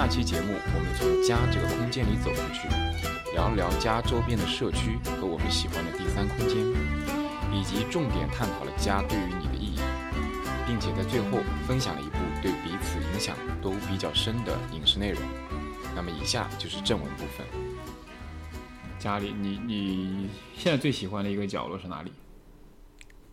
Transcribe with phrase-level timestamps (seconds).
[0.00, 2.66] 下期节目，我们从家这个空间里走出去，
[3.34, 6.56] 聊一聊家周边的社区和我们喜欢的第三空间，
[7.52, 9.78] 以及重点探讨了家对于你的意义，
[10.66, 15.20] 并且在最后分享了一部对彼此影响都比较深的影视内容。
[15.94, 17.46] 那么以下就是正文部分。
[18.98, 22.10] 家里，你你现在最喜欢的一个角落是哪里？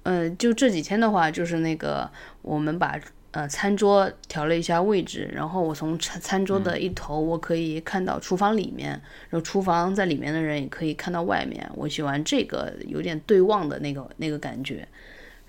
[0.04, 3.00] 呃，就这几天的话，就是那个我们把
[3.32, 8.90] 呃餐桌调了一下位置，然后我从餐餐桌的一头，我可以看到厨房里面，
[9.30, 11.70] 然后厨房在里面的人也可以看到外面。
[11.76, 14.88] 我喜欢这个有点对望的那个那个感觉。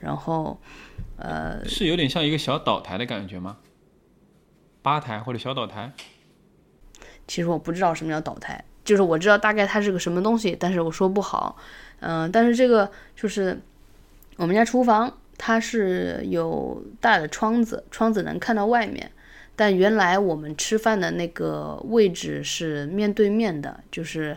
[0.01, 0.57] 然后，
[1.17, 3.57] 呃，是有点像一个小岛台的感觉吗？
[4.81, 5.93] 吧台或者小岛台？
[7.27, 11.57] 其实我不知道什么叫岛台，就是我知道大概它是个什么东西，但是我说不好。
[11.99, 13.61] 嗯、但是这个就是
[14.37, 19.11] 我们家厨房，它是有大的窗子，窗子能看到外面。
[19.57, 24.37] 但原来我们吃饭的那个位置是面对面的，就是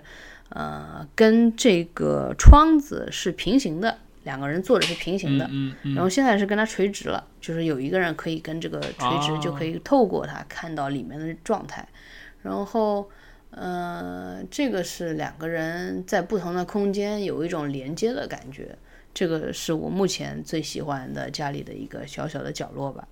[0.50, 5.46] 呃跟这个窗子是平行的，两个人坐着是平行的。
[5.52, 11.88] 嗯嗯然后现在是跟它垂直了，就是有一个人可以跟这个垂直，哦就可以透过它看到里面的状态。
[12.42, 13.08] 然后，
[13.52, 18.76] 呃，这个是两个人在不同的空间有一种连接的感觉。
[19.14, 23.08] 这个是我目前最喜欢的家里的一个小小的角落吧。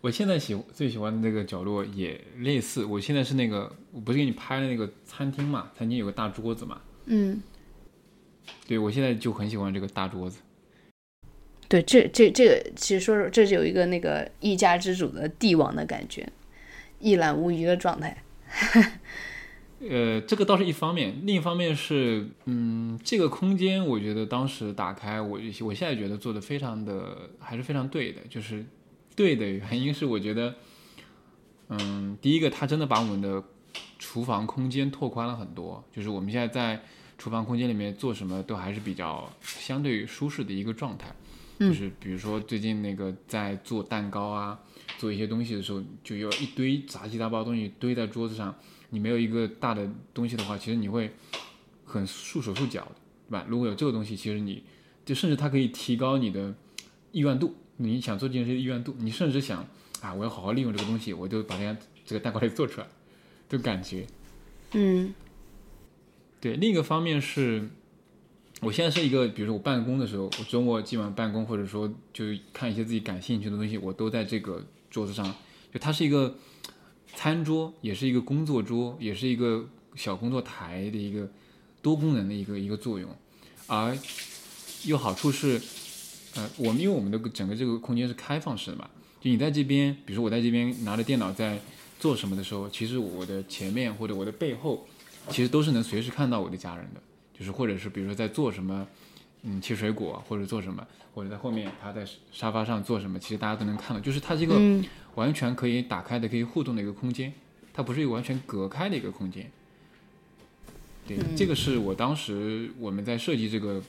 [0.00, 2.84] 我现在喜最喜欢的那个角落也类似。
[2.84, 5.70] 我现在是那个，我不是给你拍的那个餐厅嘛？
[5.76, 6.80] 餐厅有个大桌子嘛？
[7.06, 7.42] 嗯，
[8.66, 10.38] 对，我现在就很喜欢这个大桌子。
[11.68, 16.28] 对，这这这个其实说说，这是有一个那个一家之主的帝王的感觉，
[17.00, 18.22] 一览无余的状态。
[19.78, 28.64] 呃，这个倒是一方面，另一方面是，嗯，这个空间我觉得当时打开，我我现在觉得做的非常的还是非常对的，就是
[29.14, 30.54] 对的原因是我觉得，
[31.68, 33.44] 嗯，第一个它真的把我们的
[33.98, 36.82] 厨房空间拓宽了很多，就是我们现在在
[37.18, 41.14] 厨房空间里面做什么都还是比较相对于舒适的一个状态，
[41.60, 44.58] 就是比如说最近那个在做蛋糕啊，
[44.96, 48.54] 做一些东西的时候，就有一堆杂七杂八的东西堆在桌子上。
[48.90, 51.10] 你没有一个大的东西的话，其实你会
[51.84, 52.90] 很束手束脚，
[53.28, 53.44] 对吧？
[53.48, 54.62] 如果有这个东西，其实你
[55.04, 56.54] 就甚至它可以提高你的
[57.12, 59.66] 意愿度，你想做这件事的意愿度，你甚至想
[60.00, 62.86] 啊，我要好好利用这个东西，我就把这样这个蛋糕给做出来，
[63.48, 64.06] 这个感觉。
[64.72, 65.14] 嗯
[66.40, 67.68] 对，另一个方面是，
[68.60, 75.26] 我现在是一个，比如说我办公的时候，我周末基本上办公，或者说就看一些自己感兴趣的东西，我都在这个桌子上，
[75.72, 76.36] 就它是一个。
[77.14, 81.28] 餐桌也是一个工作桌，也是一个小工作台的一个
[81.80, 83.08] 多功能的一个一个作用，
[83.66, 83.96] 而
[84.84, 85.60] 有好处是，
[86.34, 88.88] 呃，我们因为我们的整个这个空间是开放式的嘛，
[89.20, 91.58] 就你在这边，比如说我在这边拿着电脑在
[91.98, 94.86] 做什么的时候，其实我的前面或者我的背后，
[95.30, 97.00] 其实都是能随时看到我的家人的，
[97.38, 98.86] 就是或者是比如说在做什么，
[99.42, 104.54] 嗯，切水果或者做什么，或者在后面他在沙发上做什么，其实大家都能看到，就是它这个。
[105.16, 107.32] 嗯完全可以打开的、可以互动的一个空间，
[107.72, 109.50] 它不是一个完全隔开的一个空间。
[111.08, 113.82] 对，这个是我当时我们在设计这个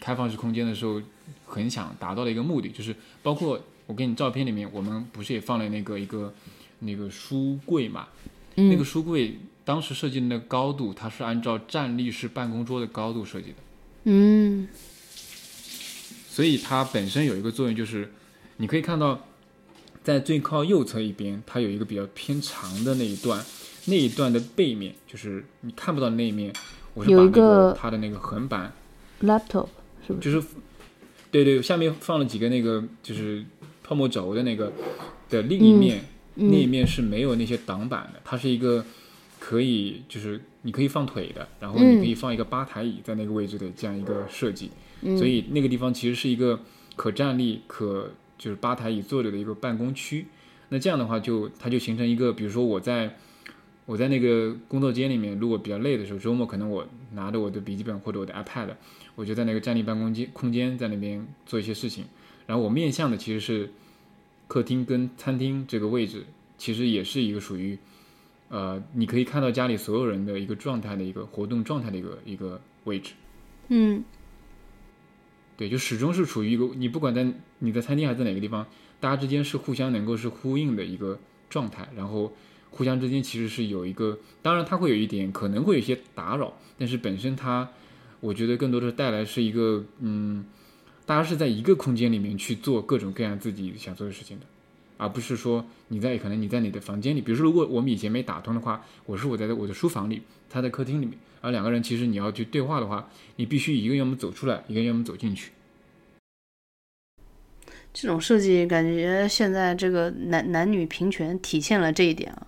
[0.00, 1.02] 开放式空间的时候，
[1.46, 6.32] 很想达到的一个目的，就是包括我给你照片里面，我们不是也放了那个一个
[6.80, 8.08] 那个书柜嘛？
[8.54, 13.56] 那个书柜当时设计的那个高度，它是按照站立式办公桌的高度设计的。
[14.04, 14.68] 嗯
[16.28, 18.12] 所以它本身有一个作用，就是
[18.58, 19.26] 你可以看到，
[20.02, 23.44] 在最靠右侧一边，它有一个比较偏长的那一段，
[23.86, 26.52] 那一段的背面就是你看不到那一面，
[26.94, 28.72] 我是把那个个它的那个横板
[29.22, 29.68] ，，laptop
[30.06, 30.32] 是不是？
[30.32, 30.46] 就是
[31.30, 33.44] 对对，下面放了几个那个就是
[33.82, 34.72] 泡沫轴的那个
[35.28, 36.04] 的另一面，
[36.34, 38.84] 那一面是没有那些挡板的，它是一个
[39.38, 44.70] 可以就是你可以放腿的，然后你可以放一个吧台椅在那个位置的这样一个设计，
[45.18, 46.58] 所以那个地方其实是一个
[46.96, 50.24] 可站立、可就是吧台椅坐着的一个办公区。
[50.70, 53.14] 那这样的话就它就形成一个，比如说我在
[53.84, 58.70] 我在那个工作间里面，如果比较累的时候，周末可能我拿着我的笔记本或者我的 iPad，
[59.16, 62.04] 我就在那个站立办公间空间在那边做一些事情。
[62.46, 63.70] 然后我面向的其实是
[64.48, 66.24] 客厅跟餐厅这个位置，
[66.56, 67.78] 其实也是一个属于
[68.48, 73.12] 呃，你可以看到家里所有人的一个状态的一个活动状态的一个一个位置。
[73.68, 74.02] 嗯
[75.60, 78.66] 对，就始终是处于一个你不管在你在餐厅还是在哪个地方，
[78.98, 81.20] 大家之间是互相能够是呼应的一个
[81.50, 82.32] 状态，然后
[82.70, 87.68] 互相之间其实是有一个，当然它会有一点可能会有一些打扰，但是本身它，
[88.20, 90.46] 我觉得更多的带来是一个，嗯，
[91.04, 94.46] 大家是在一个空间里面去做各种各样自己想做的事情的，
[95.00, 105.52] 而不是说你在可能你在你的房间里，比如说如果我们以前没打通的话，我是我在我的书房里，他在客厅里面，而两个人其实你要去对话的话，你必须一个要么走出来，一个要么走进去。
[107.92, 112.46] 这种设计感觉现在这个男男女平权体现了这一点啊，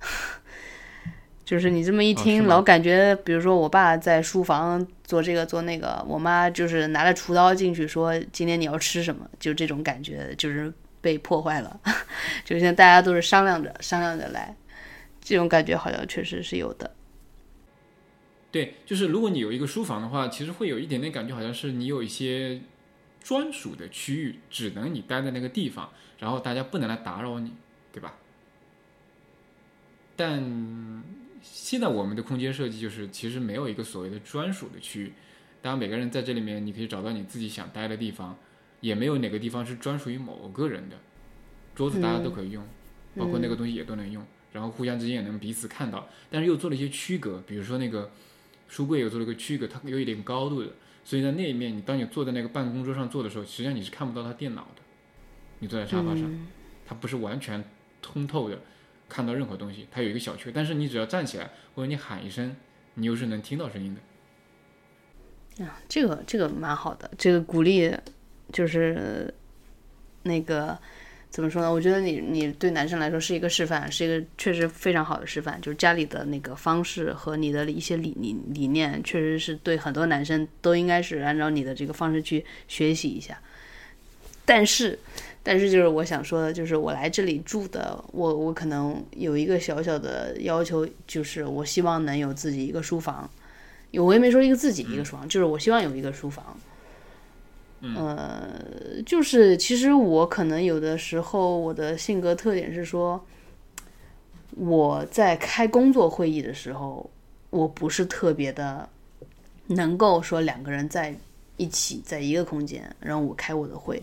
[1.44, 11.80] 就是你这么一听，老感觉，比如说我爸在书房做这个做那个，我妈就是拿着厨刀进去说今天你要吃什么，就这种感觉就是被破坏了，
[12.44, 14.56] 就现在大家都是商量着商量着来，
[15.20, 16.94] 这种感觉好像确实是有的。
[18.50, 22.60] 对，就是如果你有一个书房的话，其实会有一点点感觉，好像是你有一些。
[23.22, 27.52] 专属的区域，只能你待在那个地方，然后大家不能来打扰你，
[27.92, 28.14] 对吧？
[30.16, 30.42] 但
[31.42, 35.12] 现在我们的空间设计就是，其实没有一个所谓的专属的区域。
[35.60, 38.38] 当然，每个人在这里面，你可以找到你自己想待的地方，
[38.80, 40.96] 也没有哪个地方是专属于某个人的。
[41.74, 42.62] 桌子大家都可以用，
[43.16, 44.22] 包括那个东西也都能用，
[44.52, 46.08] 然后互相之间也能彼此看到。
[46.30, 48.10] 但是又做了一些区隔，比如说那个
[48.68, 50.68] 书柜又做了一个区隔，它有一点高度的。
[51.02, 54.82] 所以在那一面，你当你坐在那个办公桌上坐的时候，实际上你是看不到他电脑的。
[55.60, 56.30] 你坐在沙发上，
[56.86, 57.64] 它不是完全
[58.02, 58.58] 通透的，
[59.08, 59.86] 看到任何东西。
[59.90, 62.54] 它有一个小区，但是你只要站起来或者你喊一声，
[62.94, 65.64] 你又是能听到声音的。
[65.64, 67.90] 啊，这个这个蛮好的，这个鼓励
[68.52, 69.32] 就是
[70.22, 70.78] 那个。
[71.32, 71.72] 怎么说呢？
[71.72, 75.60] 我觉得你你对男生来说是一个示范，是一个确实非常好的示范。
[75.60, 83.38] 就是家里的那个方式和你的一些理理理念，确实是对很多男生都应该是按照你的这个方式去学习一下。
[84.44, 84.98] 但是，
[85.44, 93.30] 但是就是我想说的，就是我来这里住的，我我可能有一个小小的要求，就是我希望能有自己一个书房。
[93.92, 96.58] 我也没说一个自己一个书房，就是我希望有一个书房。
[97.82, 103.18] 呃，就是其实我可能有的时候我的性格特点是说，
[104.50, 107.10] 我在开工作会议的时候，
[107.48, 108.86] 我不是特别的
[109.66, 111.16] 能够说两个人在
[111.56, 114.02] 一起在一个空间，然后我开我的会，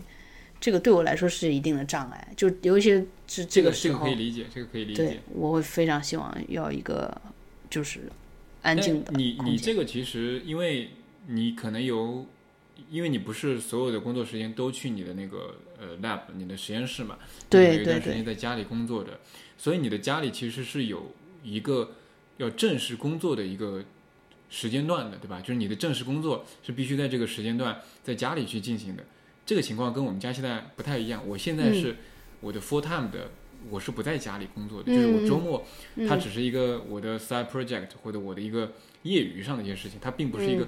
[0.60, 2.32] 这个对我来说是一定的障碍。
[2.36, 2.90] 就尤其
[3.28, 5.04] 是这个时候，这个可以理解，这个可以理解。
[5.04, 7.16] 对，我会非常希望要一个
[7.70, 8.00] 就是
[8.62, 9.12] 安静的。
[9.12, 10.90] 你你这个其实，因为
[11.28, 12.26] 你可能有。
[12.90, 17.18] 因为你不是所有的工作时间都去你的那个呃 lab，你的实验室嘛，
[17.50, 19.20] 对有一段时间在家里工作的，
[19.56, 21.92] 所以你的家里其实是有一个
[22.36, 23.82] 要正式工作的一个
[24.48, 25.40] 时间段的，对吧？
[25.40, 29.04] 就是你的正式工作是必须在这个时间段在家里去进行的。
[29.44, 31.22] 这个情况跟我们家现在不太一样。
[31.26, 31.96] 我现在是
[32.40, 33.30] 我的 full time 的，
[33.68, 35.66] 我是不在家里工作的，就是我周末
[36.08, 40.66] 它只是一个我的 side project 或者我的一个业余上的一些事情，它并不是一个。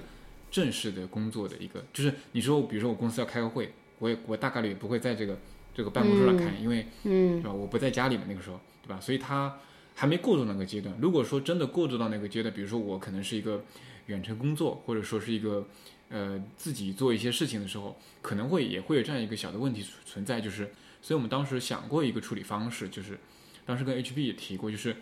[0.51, 5.39] 正式的工作的一个，就是你说，比如说我公司要开个会，我也我大概率也不会在这个
[5.73, 7.53] 这个办公桌上开，因为，嗯，对吧？
[7.53, 8.99] 我不在家里面那个时候，对吧？
[8.99, 9.57] 所以他
[9.95, 10.93] 还没过渡那个阶段。
[10.99, 13.63] 如果说真的过渡到那个阶段，比如说我可能是一个
[14.07, 15.65] 远程工作，或者说是一个
[16.09, 20.69] 呃自己做一些事情的时候，可能会也会有这样一个小的问题存在，就是，
[21.01, 23.17] 所以我们当时想过一个处理方式，就是
[23.65, 24.97] 当时跟 HB 也提过，就是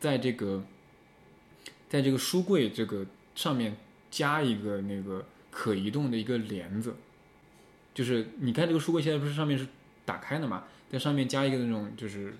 [0.00, 0.64] 在这个
[1.88, 3.76] 在这个书柜这个上面。
[4.10, 6.94] 加一个那个可移动的一个帘子，
[7.94, 9.66] 就是你看这个书柜现在不是上面是
[10.04, 12.34] 打开的嘛，在上面加一个那种就是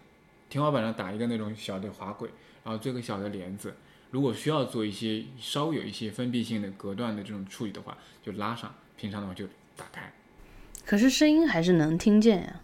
[0.49, 2.31] 天花板上打一个那种小的滑轨，
[2.65, 3.75] 然后做个小的帘子，
[4.11, 9.47] 如果需要做一些稍微有一些封闭性的隔断的这种处理的话，就拉上，平常的话就
[9.77, 10.13] 打开。
[10.87, 12.61] 可是声音还是能听见呀。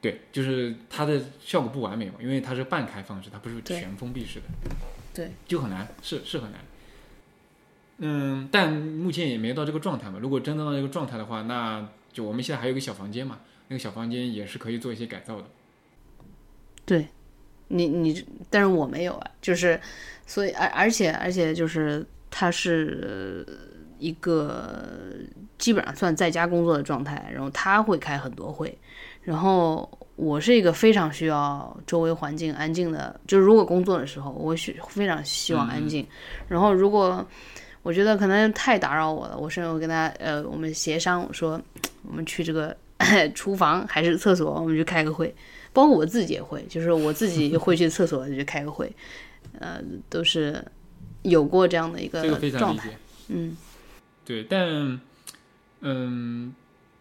[0.00, 4.46] 对，就是它的效果不完美嘛，因为它是半开放式，它不是全封闭式的。
[5.12, 6.60] 对，就很难，是是很难。
[7.98, 10.18] 嗯，但目前也没到这个状态嘛。
[10.20, 13.38] 如果真的到这个状态的话，那就我们现在还有一个小房间嘛，
[13.68, 15.44] 那个小房间也是可以做一些改造的。
[16.84, 17.06] 对，
[17.68, 19.80] 你你，但是我没有啊，就是，
[20.26, 23.46] 所以而而且而且就是它是
[23.98, 25.14] 一个
[25.56, 28.76] 基本上算在家工作的状态，然后他会开很多会，
[29.22, 36.06] 然后我是一个非常需要周围环境安静的，就是如果工作的时候，我需非常希望安静，
[36.46, 37.26] 然后如果。
[37.86, 41.62] 我觉得可能太打扰我了，我甚至我跟他呃，我们协商，我说
[42.02, 42.76] 我们去这个
[43.32, 45.32] 厨房还是厕所，我们去开个会。
[45.72, 48.92] 包括我自己也会，就是我自己会去厕所去开个会，
[49.60, 50.60] 呃，都是
[51.22, 52.90] 有过这样的一个状态。
[53.28, 53.56] 嗯，
[54.24, 55.00] 对，但
[55.82, 56.52] 嗯，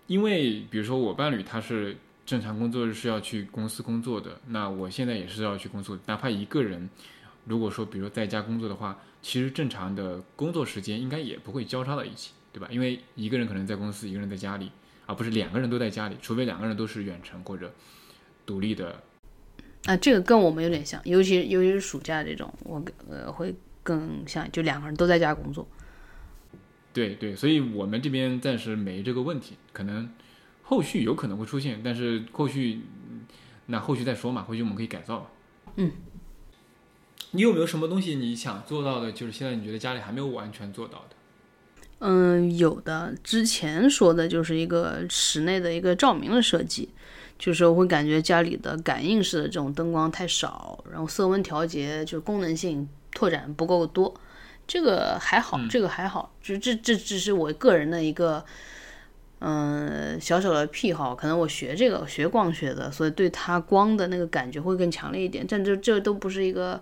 [0.05, 6.87] 因为比如说我伴侣他是正常工作日是要去公司工作的，那我现在也是要去工作，哪怕一个人，
[7.45, 12.67] 如果说比如在家工作的话，其实正常的工作时间应该也不会交叉到一起，对吧？
[12.71, 14.71] 因为一个人可能在公司，一个人在家里，
[15.05, 17.73] 而不是两个人都在家里，除非两个人都是远程或者
[18.45, 19.01] 独立的。
[19.85, 25.67] 啊，这个跟我们有点像，尤其尤其是暑假这种，我呃会更像，就两个人都在家工作。
[26.91, 30.09] 对对，所以我们这边暂时没这个问题，可能
[30.63, 32.81] 后续有可能会出现，但是后续
[33.67, 35.25] 那后续再说嘛，后续我们可以改造嘛。
[35.75, 35.91] 嗯，
[37.35, 41.15] 你有没有什么东西你想做到的，就是现在你觉得家里还没有完全做到的？
[41.99, 43.13] 嗯，有的。
[43.23, 46.89] 之前说的就是一个室内的一个照明的设计，
[47.37, 54.13] 就是我会感觉家里的感应式的这种灯光太少，然后色温调节就功能性拓展不够多。
[54.67, 58.43] 这个还好，这个还好，就这这只是我个人的一个，
[59.39, 61.15] 嗯，小小的癖好。
[61.15, 65.45] 可能我学这个学光学的，所以对它光的那个感觉会更强烈一点。
[65.47, 66.81] 但这这都不是一个，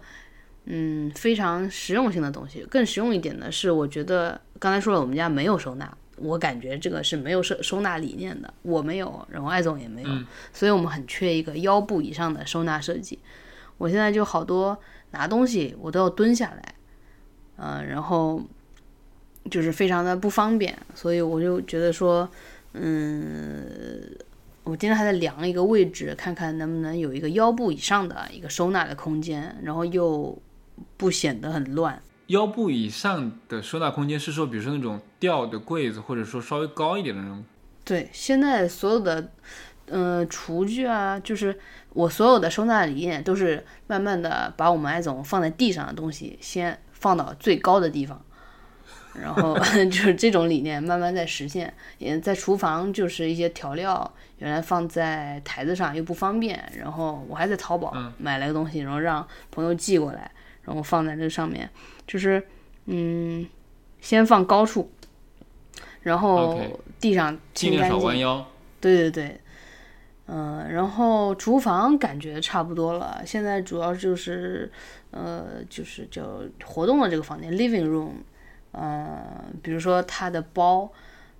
[0.65, 2.65] 嗯，非常实用性的东西。
[2.69, 8.53] 更实用一点的是，我觉得刚才说了，我们家没有收纳，我感觉这个是没有收收纳理念的。
[8.61, 10.09] 我没有，然后艾总也没有，
[10.53, 13.19] 所以我们很缺一个腰部以上的收纳设计。
[13.77, 14.77] 我现在就好多
[15.11, 16.75] 拿东西，我都要蹲下来。
[17.57, 18.41] 嗯，然后
[19.51, 22.27] 就是非常的不方便，所以我就觉得说，
[22.73, 24.09] 嗯，
[24.63, 30.35] 我今天还在量一个位置，看看能不能有一个腰部以上的一个收纳的空间，然后又
[30.97, 32.01] 不显得很乱。
[32.27, 37.43] 腰部以上的收纳空间是说，比如说那种吊的柜子，或者说稍微高一点的那种。
[37.83, 39.31] 对，现在所有的，
[39.87, 46.79] 嗯，厨具啊，就是我所有的收纳理念都是慢慢的把我们爱总放在地上的东西先。
[47.03, 48.23] 放到最高的地方，
[49.21, 51.73] 然后就是这种理念慢慢在实现。
[51.97, 60.31] 也在厨房，就是一些调料原来放在台子上又不方便，然后我还在淘宝买了个东西，然后让朋友寄过来，
[60.63, 61.69] 然后放在这上面，
[62.07, 62.45] 就是
[62.85, 63.47] 嗯，
[64.01, 64.91] 先放高处，
[66.01, 66.59] 然后
[66.99, 68.45] 地上清干净。
[68.81, 69.39] 对对对。
[70.25, 74.71] 嗯，然后厨房感觉差不多了，现在主要就是，
[75.11, 78.13] 呃，就是叫活动的这个房间，living room，
[78.71, 79.21] 呃，
[79.61, 80.89] 比如说他的包，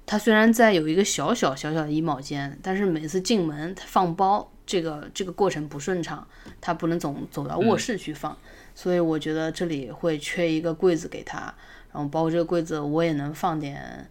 [0.06, 6.28] 他虽然在有一个小小小小的衣帽间，但是每次进门他放包这个这个过程不顺畅，
[6.60, 8.38] 他不能总走到卧室去放，
[8.76, 11.54] 所以我觉得这里会缺一个柜子给他，
[11.92, 14.10] 然后包括这个柜子我也能放点，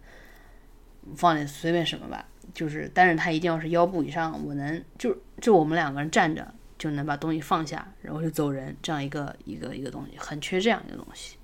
[1.15, 2.25] 放点随便什么吧。
[2.53, 11.37] 就是，但是他一定要是腰部以上，我能就就我们两个人站着就能把东西放下，然后就走人，这样一个一个一个东西，很缺这样一个东西。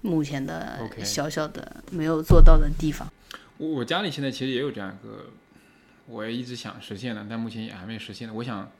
[0.00, 3.06] 目前的小小的没有做到的地方。
[3.56, 5.26] 我我家里现在其实也有这样一个，
[6.06, 8.32] 我也一直想实现的，但目前也还没实现的。
[8.34, 8.70] 我想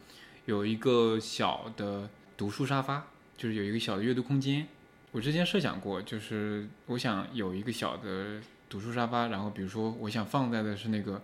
[0.46, 3.06] 有一个小的读书沙发，
[3.38, 4.66] 就是有一个小的阅读空间。
[5.12, 11.22] 我之前设想过，就是我想有一个小的读书沙发，然后比如说我想放在的是那个。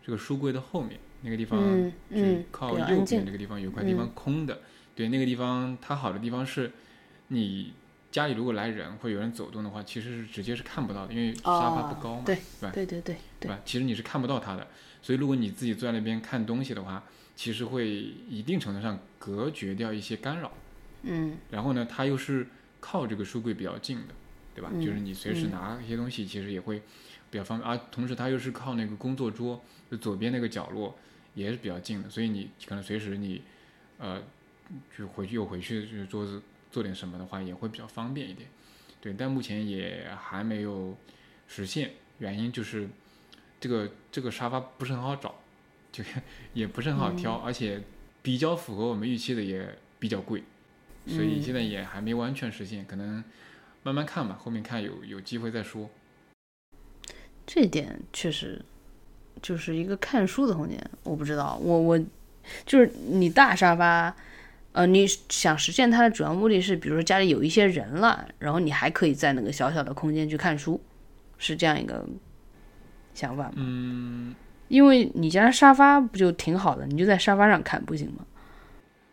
[0.00, 1.60] 这个书柜的后面那个地方，
[2.10, 2.16] 就
[2.50, 4.62] 靠右边那个地方有块地方空的。
[4.94, 6.72] 对，那个地方它好的地方是，
[7.26, 7.74] 你
[8.10, 12.70] 家里如果来人或有人走动的话，其实是直接是看不到的，因为沙发不高嘛，对吧？
[12.72, 13.60] 对对对对吧？
[13.66, 14.66] 其实你是看不到它的。
[15.02, 17.04] 所以如果你自己坐在那边看东西的话，
[17.36, 20.50] 其实会一定程度上隔绝掉一些干扰。
[21.02, 21.38] 嗯。
[21.50, 22.46] 然后呢，它又是
[22.80, 24.14] 靠这个书柜比较近的，
[24.54, 24.70] 对吧？
[24.80, 26.82] 就是你随时拿一些东西，其实也会
[27.30, 27.70] 比较方便。
[27.70, 29.62] 而同时，它又是靠那个工作桌。
[29.90, 30.94] 就左边那个角落
[31.32, 33.40] 也是比较近的，所以你可能随时你，
[33.96, 34.22] 呃，
[34.94, 38.46] 就回去又回去就是桌子做点什么的话也会比较方便一点，
[39.00, 39.14] 对。
[39.14, 40.94] 但目前也还没有
[41.46, 42.86] 实现，原因就是
[43.58, 45.36] 这个这个沙发不是很好找，
[45.90, 46.04] 就
[46.52, 47.82] 也不是很好挑，而且
[48.20, 50.44] 比较符合我们预期的也比较贵，
[51.08, 53.24] 所以现在也还没完全实现，可能
[53.82, 55.90] 慢慢看吧，后面看有有机会再说。
[57.46, 58.62] 这点确实。
[59.40, 61.96] 就是一个看书的空间，我不知道，我我
[62.66, 64.12] 就是你大沙发，
[64.72, 70.80] 呃，你想实现它的主要目的是，比如说家里有一些人了，然后你还可以在那个小小的空间去看书，
[71.38, 72.04] 是这样一个
[73.14, 73.52] 想法吗？
[73.54, 74.34] 嗯，
[74.66, 78.26] 因为你家沙发不就挺好的，你就在沙发上看不行吗？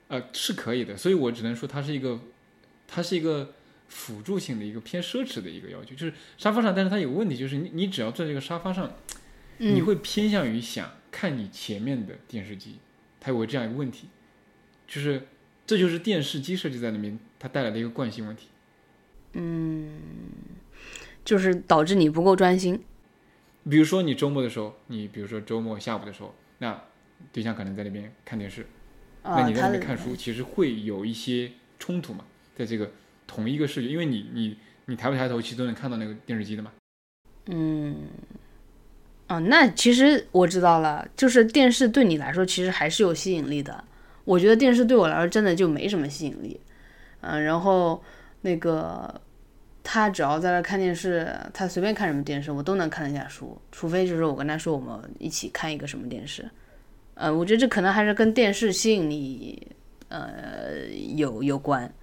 [0.07, 2.19] 呃，是可以的，所以我只能说它是一个，
[2.87, 3.53] 它是一个
[3.87, 8.93] 辅助性的一个偏奢侈的一个要求，就是沙发上，但是它有个问题，就是你你只要坐这个沙发上。
[9.57, 12.77] 你会偏向于想看你前面的电视机，
[13.21, 14.09] 它有个这样一个问题，
[14.85, 15.29] 就是
[15.65, 18.49] 这就是电视机设计在里面它带来的一个惯性问题。
[19.31, 19.97] 嗯，
[21.23, 22.83] 就是导致你不够专心。
[23.69, 26.83] 比如说你周末的时候，你比如说周末下午的时候，那
[27.31, 28.67] 对象可能在那边看电视，啊，
[29.27, 32.23] 那你在那边看书，其实会有一些冲突嘛，
[32.55, 32.91] 在这个
[33.25, 36.71] 同一个视觉，因为你你你抬不抬头，其实都能看到那个电视机的嘛。
[37.47, 37.95] 嗯，
[39.27, 43.83] 哦，那其实我知道了，就是电视对你来说其实还是有吸引力的。
[44.23, 46.59] 我觉得电视对我来说真的就没什么吸引力。
[47.21, 48.03] 嗯，然后
[48.41, 49.21] 那个
[49.83, 56.49] 他只要在那看电视，他随便看什么电视我都能看得下书，除非就是我跟他说我们一起看一个什么电视。
[57.15, 59.67] 呃，我觉得这可能还是跟电视吸引力
[60.09, 61.93] 呃有有关。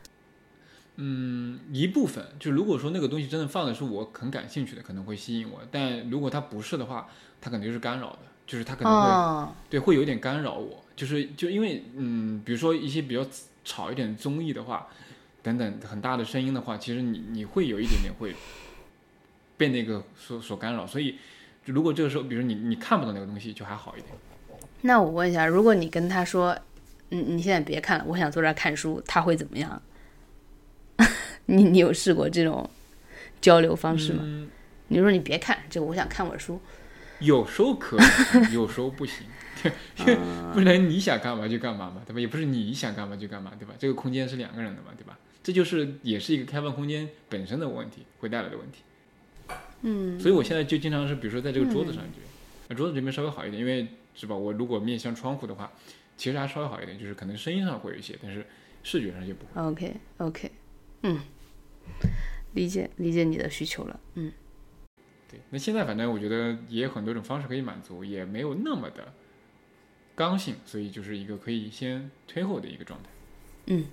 [0.97, 7.09] 嗯，一部分就如果说那个东西真的放的是我很感兴趣的，可能会吸引我，但如果它不是的话，
[7.40, 13.26] 它肯定是干扰的，就是它可能会、哦，对会有点干扰我，就是就因为嗯，比如说一些比较
[13.64, 14.87] 吵一点的综艺的话，
[15.42, 18.35] 等等很大的声音的话，其实你你会有一点点会
[19.57, 21.16] 被那个所所干扰，所以
[21.64, 24.12] 如果这个时候，比如你你看不到那个东西，就还好一点。
[24.82, 26.56] 那我问一下，如果你跟他说，
[27.10, 29.82] 嗯，你现在别看了，我想坐这儿看书，他会怎么样？
[31.46, 32.68] 你你有试过这种
[33.40, 34.21] 交流方式吗？
[34.25, 34.49] 嗯，
[34.88, 36.60] 你说你别看这个，我想看会儿书。
[37.21, 37.97] 有时候可
[38.50, 39.25] 以，有时候不行，
[39.62, 40.18] 对，因为
[40.52, 42.21] 不能你想干嘛就干嘛嘛，对吧？
[42.21, 43.75] 也不是你想干嘛就干嘛，对吧？
[43.78, 45.16] 这个空间是两个人的嘛，对吧？
[45.42, 48.82] 这就是也是一个开放空间本身的问题会带来的问题。
[49.82, 52.26] 嗯，所以我现在就经常是，比如说在这个桌子上觉得，
[52.68, 54.34] 那桌子这边稍微好一点，因为是吧？
[54.34, 55.72] 我如果面向窗户的话，
[56.16, 58.46] 其实还稍微好一点，就是可能声音上会有一些，但是
[58.82, 59.60] 视觉上就不会。
[59.60, 60.50] OK OK，
[61.02, 61.20] 嗯，
[62.52, 64.00] 理解理解你的需求了。
[64.14, 64.32] 嗯
[65.30, 69.12] 对，那现在反正我觉得也有很多种方式可以满足，也没有那么的
[70.14, 73.08] 刚性，所以就是一个可以先推后的一个状态。
[73.66, 73.86] 嗯。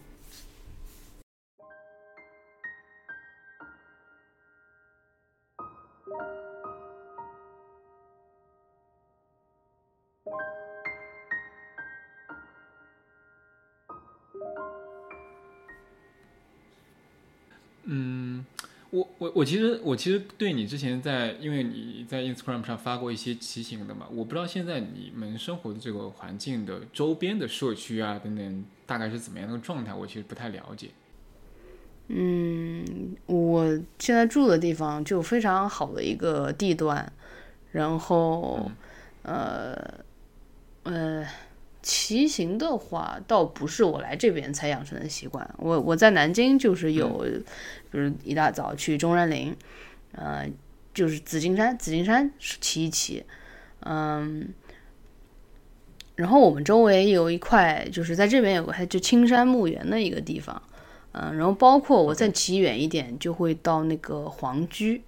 [17.91, 18.45] 嗯，
[18.91, 30.89] 我我我其实我其实对你之前在，因为你在 Instagram 上发过一些骑行的嘛，我不知道现在你们生活的这个环境的周边的社区啊等等，大概是怎么样的状态，我其实不太了解。
[32.09, 33.65] 嗯，我
[33.97, 37.11] 现在住的地方就非常好的一个地段，
[37.71, 38.71] 然后、
[39.23, 39.75] 呃
[40.83, 41.25] 呃，
[41.81, 47.25] 骑行的话倒不是我来这边才养成的习惯，我我在南京就是有，
[47.91, 49.55] 比如一大早去中山陵，
[50.11, 50.47] 呃，
[50.93, 53.23] 就是紫金山，紫金山骑一骑，
[53.81, 54.53] 嗯。
[56.15, 60.61] 然后我们周围有一块，就是在这边有个还就青山墓园的一个地方，
[61.13, 65.01] 嗯，然后包括我再骑远一点，就会到那个黄居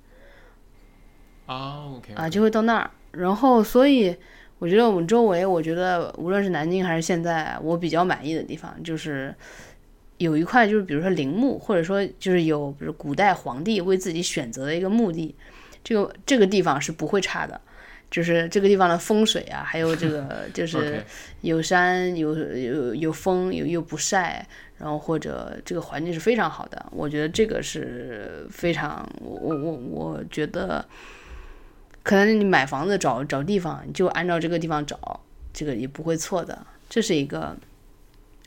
[1.47, 2.91] 啊，OK，啊，就会到那儿。
[3.11, 4.15] 然后，所以
[4.61, 9.33] 我觉得我们周围，我觉得无论是南京还是现在，我比较满意的地方，就是
[10.19, 15.33] 有一块，就是比如说陵墓，或者说就是有比如古代皇帝为自己选择的一个墓地，
[15.83, 17.59] 这个这个地方是不会差的。
[18.11, 21.01] 就是这个地方的风水啊，还有这个 就是
[21.39, 24.45] 有山有有有风有又不晒，
[24.77, 30.85] 然后或者这个环境是非常好的，我觉得这个是非常我我我我觉得，
[32.03, 35.19] 可能你买房子找找地方你就按照这个地方找，
[35.53, 37.55] 这个也不会错的，这是一个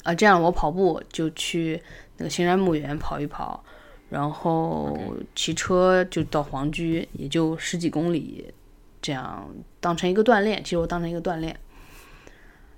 [0.03, 1.83] 啊，这样我跑步就去
[2.17, 3.65] 那个青山墓园跑一跑，
[4.11, 8.53] 然后骑车就到黄居，也就十几公里，
[9.01, 9.49] 这样
[9.81, 11.59] 当成一个锻炼，其实我当成一个锻炼。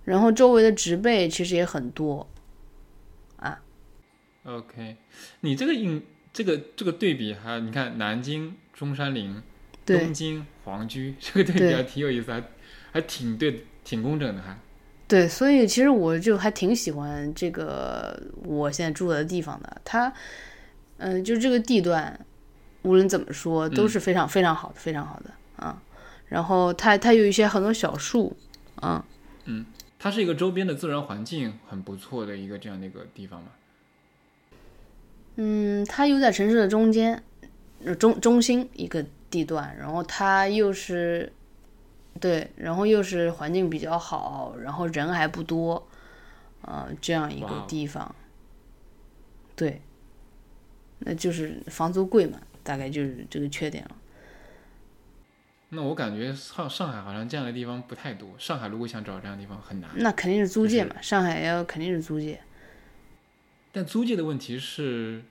[0.05, 2.29] 然后周围的植被其实也很多，
[3.39, 3.61] 啊。
[4.45, 4.97] OK，
[5.41, 6.01] 你这个应
[6.33, 9.43] 这个这个对比还你看南京中山陵、对
[9.87, 12.43] 东京皇居， 这个对比还挺有意思，还
[12.93, 14.59] 还挺对，挺工整的还。
[15.09, 19.81] 对，所以其实我就还挺喜欢这个我现在住的地方的。
[19.85, 20.13] 它，
[20.97, 22.19] 嗯、就这个地段，
[22.83, 25.81] 无论怎么说都是非常非常好的，非常好的啊。
[26.29, 28.37] 然后它它有一些很多小树，
[28.77, 29.05] 啊，
[29.97, 33.51] 它是一个周边的自然环境很不错的一个这样的一个地方嘛。
[35.37, 37.23] 嗯，它又在城市的中间，
[37.85, 41.33] 呃中中心一个地段，然后它又是，
[42.21, 45.87] 对，然后又是环境比较好，然后人还不多，
[46.63, 48.15] 呃，这样一个地方，
[49.55, 49.83] 对，
[51.01, 53.97] 那就是房租贵嘛，大概就是这个缺点了。
[55.71, 59.91] 那我感觉上上海好像这样的地方不太多，上海如果想找这样的地方很难。
[59.97, 62.41] 那肯定是租界就是嘛，上海要肯定是租界。
[63.73, 65.23] 但租界的问题是，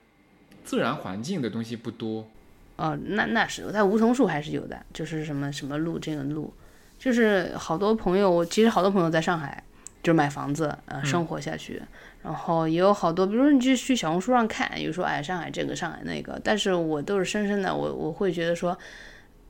[0.62, 2.28] 自然环境的东西不多。
[2.76, 6.52] 哦，那那是在梧桐树还是有的，就是什么什么路这个路，
[6.98, 9.62] 就是好多朋友，我其实好多朋友在上海，
[10.02, 11.82] 就是买房子，呃，生活下去。
[12.22, 18.76] 然后也有好多，比如说你去去小红书上看，有说哎上海这个上海那个，但是我都是深深的，我我会觉得说，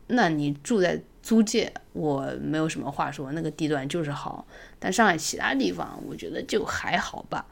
[0.09, 4.47] 那你住在租界，我没有什么话说，那个地段就是好。
[4.79, 7.47] 但上海其他地方，我觉得就还好吧，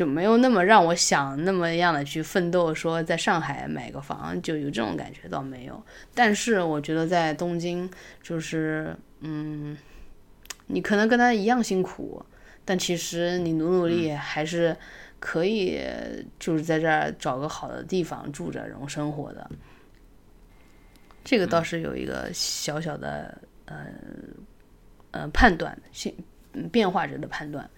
[0.00, 5.84] 就没有那么让我想那么样的去奋斗，说在上海买个房就有这种感觉倒没有。
[6.14, 7.86] 但是我觉得在东京，
[8.22, 9.76] 就是嗯，
[10.68, 12.24] 你可能跟他一样辛苦。
[12.64, 14.74] 但其实你努努力还是
[15.18, 15.78] 可以，
[16.38, 19.50] 就是在这儿找个好的地方住着，然后生活的。
[21.22, 23.36] 这个倒是有一个小小的
[23.66, 23.84] 呃
[25.10, 26.10] 呃判断性
[26.72, 27.68] 变化着的判断。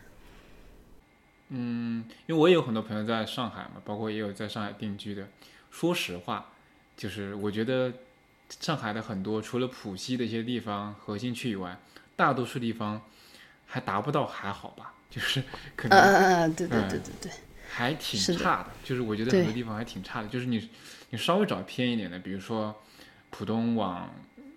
[1.52, 5.28] 嗯，因为我也有很多朋友在上海嘛，包括也有在上海定居的。
[5.70, 6.52] 说实话，
[6.96, 7.92] 就是我觉得
[8.48, 11.78] 上海的很多除了浦西的一些地方核心区以外，
[12.16, 13.00] 大多数地方。
[13.64, 15.42] 还达不到还好吧，就是
[15.74, 17.32] 可能，嗯嗯嗯，对对对对对，
[17.70, 18.66] 还挺差的。
[18.84, 20.28] 就是我觉得很多地方还挺差的。
[20.28, 20.68] 就是你
[21.08, 22.82] 你稍微找偏一点的，比如说
[23.30, 24.14] 浦东往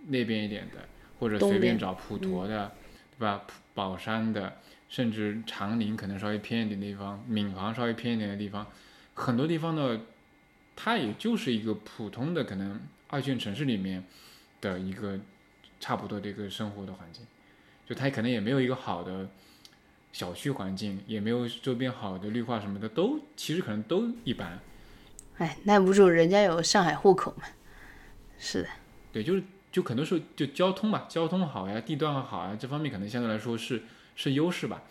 [0.07, 0.85] 那边一点的，
[1.17, 2.69] 或者随便找普陀的，
[3.17, 3.41] 对吧？
[3.73, 4.57] 宝山的，
[4.95, 8.65] 甚至长宁可能稍微偏一点的地方，闵行稍微偏一点的地方，
[9.13, 9.99] 很多地方呢，
[10.73, 12.79] 它也就是一个普通的可能
[13.09, 14.05] 二线城市里面
[14.61, 15.19] 的一个
[15.81, 17.27] 差不多的一个生活的环境。
[17.85, 19.27] 就它可能也没有一个好的
[20.13, 24.57] 小区环境，也没有周边好的绿化什么的，都其实可能都一般。
[25.39, 27.43] 哎，耐不住人家有上海户口嘛。
[28.39, 28.69] 是的。
[29.11, 33.83] 对，就是就很多时候就交通嘛，交通好呀，地段好呀，这方面可能相对来说是
[34.15, 34.83] 是优势吧。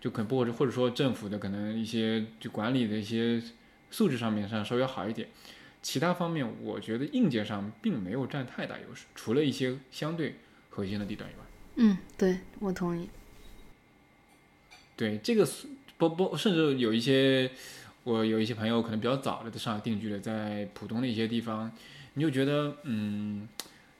[0.00, 3.42] 就可能或者或者说政府的可能一些就管理的一些
[3.90, 5.28] 素质上面上稍微好一点，
[5.82, 10.36] 其他方面我觉得硬件上并没有占太大优势，除了一些相对
[10.70, 11.40] 核心的地段以外。
[11.74, 13.08] 嗯，对我同意。
[14.96, 15.48] 对这个
[15.96, 17.50] 不不，甚至有一些
[18.04, 21.72] 我有一些朋友可能比较早的在上海定居的，在浦东的一些地方，
[22.14, 23.48] 你就觉得嗯，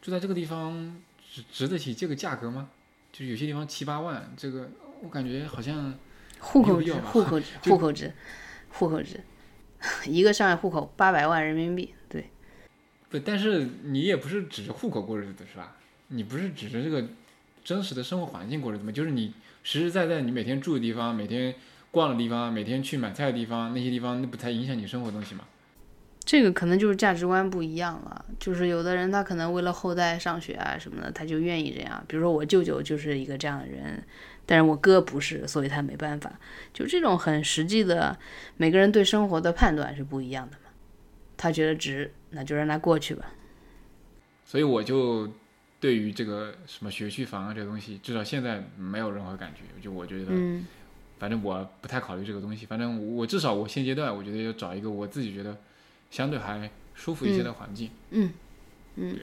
[0.00, 0.96] 住在这个地方
[1.28, 2.70] 值值得起这个价格吗？
[3.18, 4.70] 就有些地方七八万，这个
[5.02, 5.92] 我感觉好像
[6.38, 8.12] 户口制， 户口制，户口制，
[8.68, 9.20] 户口制，
[10.06, 12.30] 一个上海户口八百万人民币，对。
[13.10, 15.76] 不，但是你也不是指着户口过日子是吧？
[16.08, 17.04] 你不是指着这个。
[17.64, 21.54] 真实的生活环境过日子吗，就是你实实在在你每天住的地方，每天
[21.90, 25.44] 逛的地方，每天去买菜的地方，那些地方那不才影响你生活东西吗？
[26.28, 28.22] 这个可能就是价值观不一样了。
[28.38, 32.04] 就是有的人他可能为了后代上学啊什么的，他就愿意这样。
[32.06, 34.04] 比如说我舅舅就是一个这样的人，
[34.44, 36.38] 但是我哥不是，所以他没办法。
[36.74, 38.18] 就这种很实际的，
[38.58, 40.70] 每个人对生活的判断是不一样的嘛。
[41.38, 43.32] 他觉得值，那就让他过去吧。
[44.44, 45.26] 所以我就。
[45.80, 49.60] 对于这个什么学区房啊，这个东西，至少现在没有任何感觉。
[49.80, 50.32] 就我觉得，
[51.20, 52.66] 反正我不太考虑这个东西。
[52.66, 55.56] 反正我至少我现阶段，我觉得要找一个我自己觉得
[56.10, 57.90] 相对还舒服一些的环境。
[58.10, 58.32] 嗯
[58.96, 59.18] 嗯，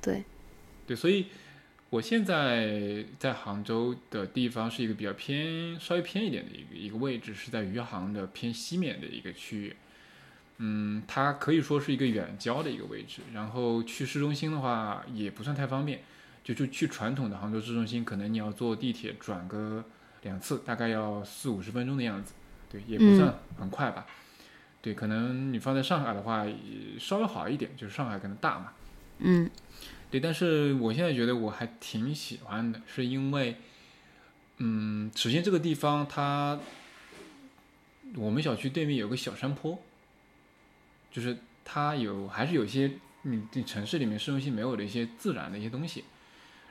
[0.00, 0.24] 对
[0.86, 1.26] 对，所以
[1.90, 9.76] 我现在在杭州的地方是一个比较偏稍微偏一点的一个一个位置，是在余杭的偏西面的一个区域。
[10.58, 16.00] 嗯，它可以说是一个远郊的一个位置，然后去市中心的话也不算太方便，
[16.42, 19.84] 就就去传统的杭州市中心，可能你要坐地铁转个
[20.22, 22.34] 两次，大概要四五十分钟的样子，
[22.70, 24.06] 对，也不算很快吧。
[24.80, 26.46] 对，可能你放在上海的话
[26.98, 28.72] 稍微好一点，就是上海可能大嘛。
[29.18, 29.50] 嗯，
[30.10, 33.56] 对，但是我现在觉得我还挺喜欢的，是因为，
[34.58, 36.58] 嗯，首先这个地方它，
[38.16, 39.78] 我们小区对面有个小山坡。
[41.10, 46.04] 就是它有还是有一些嗯，这城市里面市中心没有的一些自然的一些东西，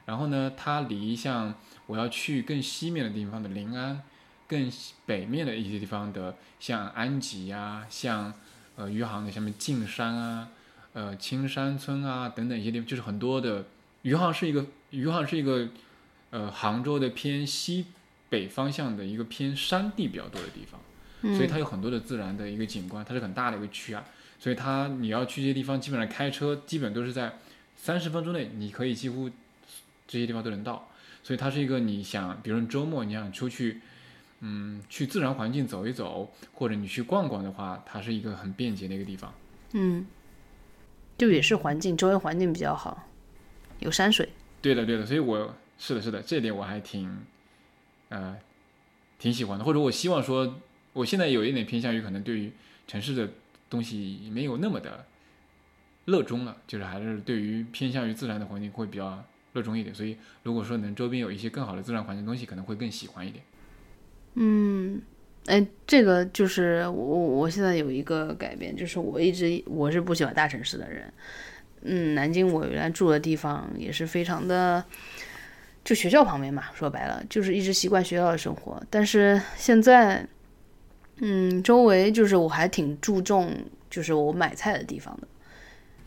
[0.05, 1.55] 然后呢，它离像
[1.87, 4.03] 我要去更西面的地方的临安，
[4.47, 4.71] 更
[5.05, 8.33] 北面的一些地方的像安吉呀，像
[8.75, 10.49] 呃余杭的下面径山啊，
[10.93, 13.65] 呃青山村啊等等一些地方，就是很多的
[14.03, 15.67] 余杭是一个余杭是一个
[16.29, 17.85] 呃杭州的偏西
[18.29, 24.03] 北方向的一个偏山地比较多的地方，所以它有很多的自然的一个景观，它是很大的一个区啊。
[24.39, 27.39] 所以它你要去这些地方，基本上开车基本都是在
[27.75, 29.29] 三十分钟内，你可以几乎
[30.07, 30.89] 这些地方都能到。
[31.23, 33.81] 所以它是一个你想，比如说周末你想出去，
[34.39, 39.33] 嗯，去自然环境走一走，或者你去逛逛的话，它是一个很便捷的一个地方。
[39.73, 40.05] 嗯，
[41.17, 43.07] 就也是环境，周围环境比较好，
[43.79, 44.29] 有山水。
[44.61, 45.05] 对的，对的。
[45.05, 47.17] 所以我是的，是的，这点我还挺
[48.09, 48.37] 呃
[49.19, 49.65] 挺喜欢的。
[49.65, 50.55] 或者我希望说，
[50.93, 52.51] 我现在有一点偏向于可能对于
[52.87, 53.29] 城市的。
[53.69, 55.05] 东西没有那么的
[56.05, 59.21] 热衷了，就是还是对于偏向于自然的环境会比较
[59.51, 59.93] 热衷一点。
[59.93, 63.43] 所以如果说能周边有一些更好的自然环境东西，可能会更喜欢一点。
[64.39, 65.01] 嗯，
[65.47, 71.11] 哎，这个就是我我现在有一个改变，就是我一直我是不喜欢大城市的人。
[71.81, 74.83] 嗯，南京我原来住的地方也是非常的，
[75.83, 78.79] 就学校旁边嘛，说白了就是一直习惯学校的生活。
[78.91, 80.27] 但是现在，
[81.17, 83.51] 嗯，周围就是我还挺注重，
[83.89, 85.27] 就是我买菜的地方的。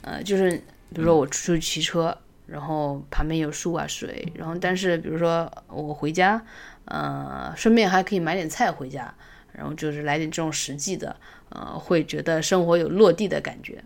[0.03, 0.51] 呃，就是
[0.95, 2.17] 比如说我出去骑车，
[2.47, 6.41] 然后旁边有树啊水，然后但是比如说我回家，
[6.91, 9.15] 呃，顺便还可以买点菜回家，
[9.53, 11.17] 然后就是来点这种实际的，
[11.49, 13.83] 呃，会觉得生活有落地的感觉。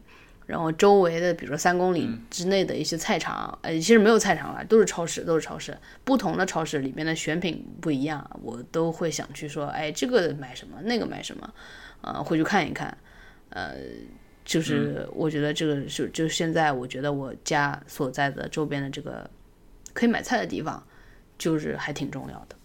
[0.46, 5.74] 然后周围的，比如说三公里之内的一些菜场，呃，其实没有菜场了，都是超市，都是超市。
[6.04, 11.54] 不同的超市里面的选品不一样，我都会想去说，哎，这个买什么，那个买什么，
[12.02, 12.94] 呃，会去看一看。
[13.48, 13.74] 呃，
[14.44, 19.30] 就是我觉得这个是，就现在我觉得我家所在的周边的这个
[19.94, 20.86] 可以买菜的地方，
[21.38, 22.56] 就是还挺重要的。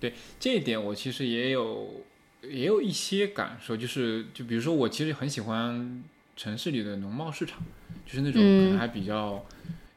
[0.00, 2.04] 对这一点，我其实也有
[2.42, 6.02] 也有一些感受，就是就比如说，我其实很喜欢。
[6.38, 7.60] 城市里的农贸市场，
[8.06, 9.44] 就是那种可能还比较，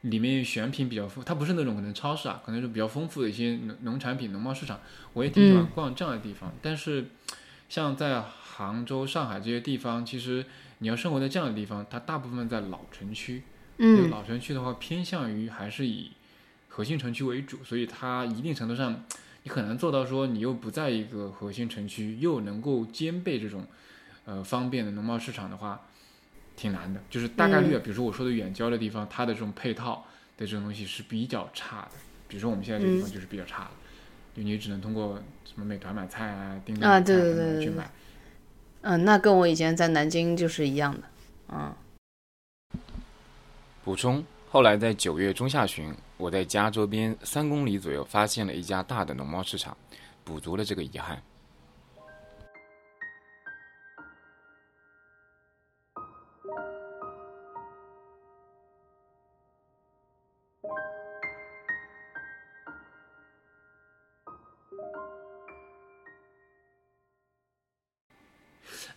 [0.00, 4.80] 里面选品比较丰，它不是那种可能超市啊，可能是比较丰富的一些农农产品、农贸市场，
[5.12, 6.52] 我也挺喜欢逛这样的地方。
[6.60, 7.06] 但是，
[7.68, 10.44] 像在杭州、上海这些地方，其实
[10.78, 13.44] 你要生活在这样的地方，它大部分在老城区。
[13.78, 14.10] 嗯。
[14.10, 16.10] 老城区的话，偏向于还是以
[16.66, 19.04] 核心城区为主，所以它一定程度上，
[19.42, 23.66] 你很难做到说你又不在一个核心城区，又能够兼备这种
[24.24, 25.80] 呃方便的农贸市场的话。
[26.54, 30.04] 挺难的，就是大概率，比如说我说的远郊的地方，它的这种配套
[30.36, 31.92] 的这种东西是比较差的。
[32.28, 33.70] 比如说我们现在这个地方就是比较差的，
[34.36, 37.84] 就你只能通过什么美团买菜啊、叮咚啊，对对对对，
[38.82, 41.00] 嗯，那跟我以前在南京就是一样的，
[41.48, 41.74] 嗯。
[43.82, 49.74] 补充：后来在九月中下旬，我在家周边三公里左右发现了一家大的农贸市场，
[50.24, 51.22] 补足了这个遗憾。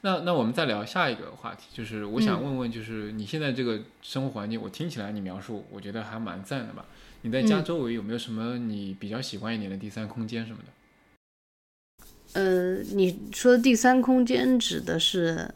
[0.06, 6.86] 那那我们再聊下一个话题，就是我想问问，就是你现在这个生活环境，我听起来你描述，我觉得还蛮赞的吧？
[7.24, 12.40] 你在家周围有没有什么你比较喜欢一点的第三空间什么的？
[12.40, 15.52] 呃，你说的第三空间指的是，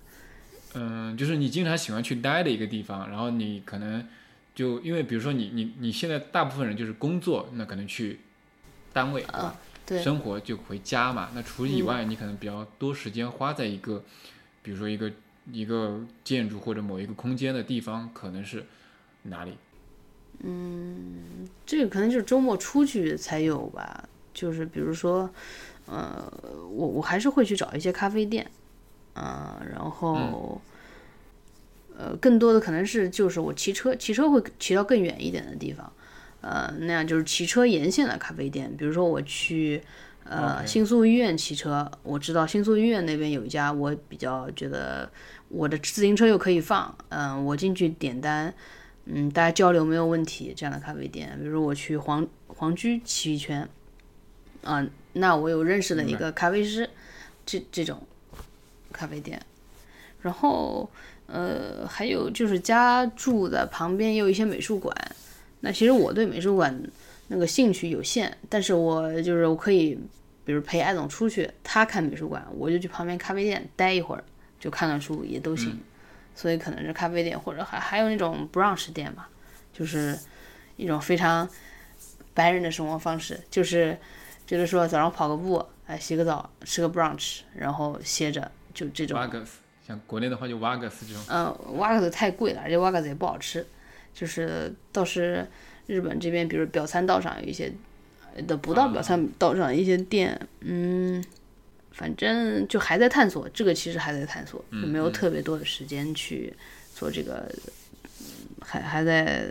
[0.73, 4.03] 嗯，就是你经常喜欢去待的一个地方，然后你可能
[4.55, 8.21] 就因为比如说你你你现在大部分人就是工作，那可能去
[8.91, 11.29] 单位啊，对，生活就回家嘛。
[11.35, 14.03] 那除此以外，你可能比较多时间花在一个。
[14.61, 15.11] 比如说一个
[15.51, 18.65] 一个建筑或者某一个空间的地方，可能是
[19.23, 19.53] 哪里？
[20.39, 24.07] 嗯，这个可能就是周末出去才有吧。
[24.33, 25.29] 就是比如说，
[25.85, 26.31] 呃，
[26.71, 28.49] 我我还是会去找一些咖啡店，
[29.15, 30.61] 嗯，然后，
[31.97, 35.91] 呃，更多的可能是就是我骑车，骑车会骑到更远一点的地方，
[36.41, 38.73] 呃，那样就是骑车沿线的咖啡店。
[38.77, 39.81] 比如说我去。
[40.29, 45.09] 呃，新宿医院骑车，我知道新宿医院那边有一家，我比较觉得
[45.47, 48.53] 我的自行车又可以放，嗯，我进去点单，
[49.05, 51.35] 嗯，大家交流没有问题，这样的咖啡店。
[51.41, 53.67] 比如我去黄黄居骑一圈，
[54.63, 56.87] 啊，那我有认识的一个咖啡师，
[57.43, 57.99] 这这种
[58.93, 59.41] 咖啡店。
[60.21, 60.87] 然后，
[61.25, 64.95] 呃，还有就是家住的旁边也有一些美术馆，
[65.61, 66.79] 那其实我对美术馆
[67.29, 69.97] 那个兴趣有限，但是我就是我可以。
[70.45, 74.23] 比如陪艾总出去，他看美术馆，我就去旁边咖啡店待一会儿，
[74.59, 75.79] 就看看书也都行。
[76.35, 79.29] 所以可能是咖啡店，或者还还有那种 brunch 店吧，
[79.73, 80.17] 就是
[80.77, 81.47] 一种非常
[82.33, 83.97] 白人的生活方式，就是
[84.47, 89.19] 就是说早上跑个步，哎，洗个澡，吃个 brunch，然后歇着，就这种。
[89.85, 91.21] 像国内的话就瓦格斯这种。
[91.29, 93.65] 嗯，瓦格斯太贵了，而且瓦格斯也不好吃。
[94.13, 95.45] 就是倒是
[95.87, 97.73] 日本这边，比如表参道上有一些。
[98.41, 101.23] 的不到表参道上一些店，嗯，
[101.91, 106.53] 反正就还在探索，这个其实还在探索，就没有特别多的时间去
[106.93, 107.51] 做这个，
[108.61, 109.47] 还还在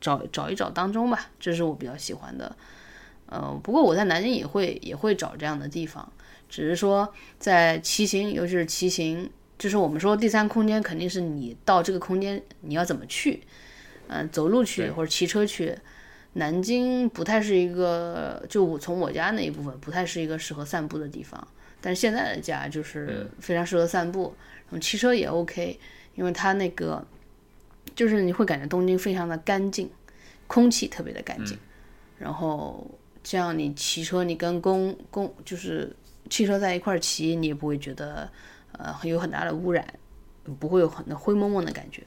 [0.00, 1.30] 找找一找当中吧。
[1.38, 2.54] 这是我比较喜欢的，
[3.26, 6.12] 呃，不过我在南京也会也会找这样的地方，
[6.48, 13.42] 只是说在骑行，尤其是骑行，就是我们说第三空间肯定是你到这个空间你要怎么去，
[14.08, 15.76] 嗯，走路去或者骑车去。
[16.34, 21.46] 南京不太是一个，就我从我家那一部分不太是一个适合散步的地方，
[21.80, 24.34] 但是现在的家就是非常适合散步，
[24.66, 25.78] 然后骑车也 OK，
[26.14, 27.04] 因为它那个
[27.94, 29.90] 就是你会感觉东京非常的干净、
[30.46, 31.58] 空气特别的干净，
[32.18, 32.90] 然后
[33.22, 35.94] 这样你骑车，你跟公公就是
[36.30, 38.30] 汽车在一块儿骑，你也不会觉得
[38.78, 39.86] 呃有很大的污染，
[40.58, 42.02] 不会有很灰蒙蒙的感觉。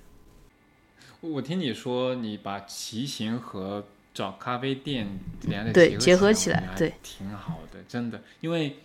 [1.21, 3.85] 我听你说，你把骑行和
[4.15, 5.05] 找咖啡店
[5.49, 8.23] 两者对结合起起来对，挺好的，真的。
[8.39, 8.77] 因为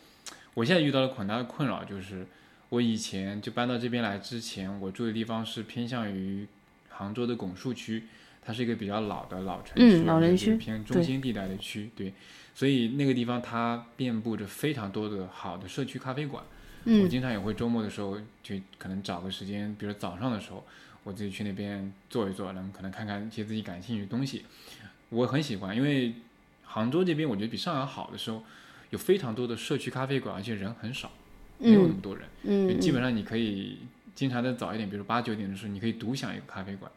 [0.55, 2.27] 我现在遇到了很大的困扰，就是
[2.69, 6.49] 我以前就搬到这边来之前，我住的地方是偏向于
[6.89, 8.03] 杭州的拱墅区，
[8.45, 12.13] 它是一个比较老的老城区，老城区偏中心地带的区，对。
[12.53, 16.43] 所以那个地方它遍布着非常多的好的社区咖啡馆，
[16.85, 20.67] 我经常也会周末的时候就可能找个时间，比如早上的时候。
[21.03, 24.45] 我自己去那边坐一坐，然后可能看看一些自己感兴趣的东西，
[25.11, 25.77] 我很喜欢。
[25.77, 26.15] 因为
[26.65, 28.43] 杭州这边我觉得比上海好的时候，
[28.91, 31.13] 有非常多的社区咖啡馆，而且人很少，
[31.59, 32.27] 没有那么多人。
[32.43, 33.79] 嗯，基本上你可以
[34.15, 36.91] 经常的早一点，比如八九点的时候，你可以独享一个咖啡馆。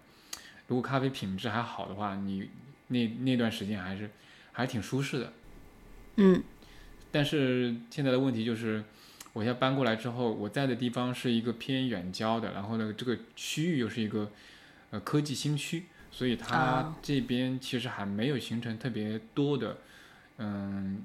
[0.68, 2.50] 如果咖啡品质还好的话，你
[2.88, 4.10] 那那段时间还是
[4.54, 5.34] 还挺舒适的。
[6.16, 6.42] 嗯，
[7.12, 8.84] 但是现在的问题就是。
[9.34, 14.32] 我现在搬过来之后，我在的地方是一个偏远郊的，然后呢，这个区域又是一个
[14.92, 19.78] 呃科技新区，所以它这边其实还没有形成特别多的，
[20.38, 21.02] 嗯，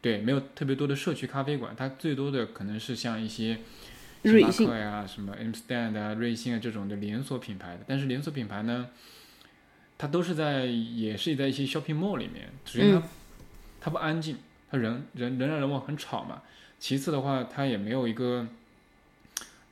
[0.00, 3.58] 对，没有特别多的社区咖啡馆，它最多的可能是像一些
[4.22, 8.88] 星巴克呀、什么 M Stand 啊、瑞幸啊这种的连锁品牌的，但是连锁品牌呢，
[9.98, 13.02] 它都是在也是在一些 shopping mall 里面，首先它
[13.80, 14.38] 它不安静，
[14.70, 16.42] 它人人人来人往很吵嘛。
[16.78, 18.46] 其次的话，它也没有一个，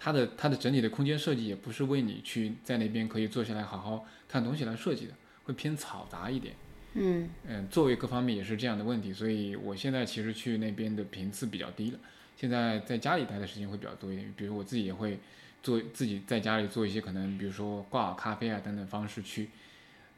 [0.05, 5.13] 它的它的整体的空间设计也不是为你去在那边可以坐下来好好看东西来设计的，
[5.45, 6.55] 会偏嘈杂一点。
[6.95, 11.99] 嗯嗯，座位各方面也是这样的问题，所以我现在其实去那边的频次比较低了。
[12.37, 15.21] 现在在家里待的时间会比较多一点，比如我自己也会
[15.63, 19.51] 做自己在家里做一些可能，比如说挂好咖啡啊等等方式去，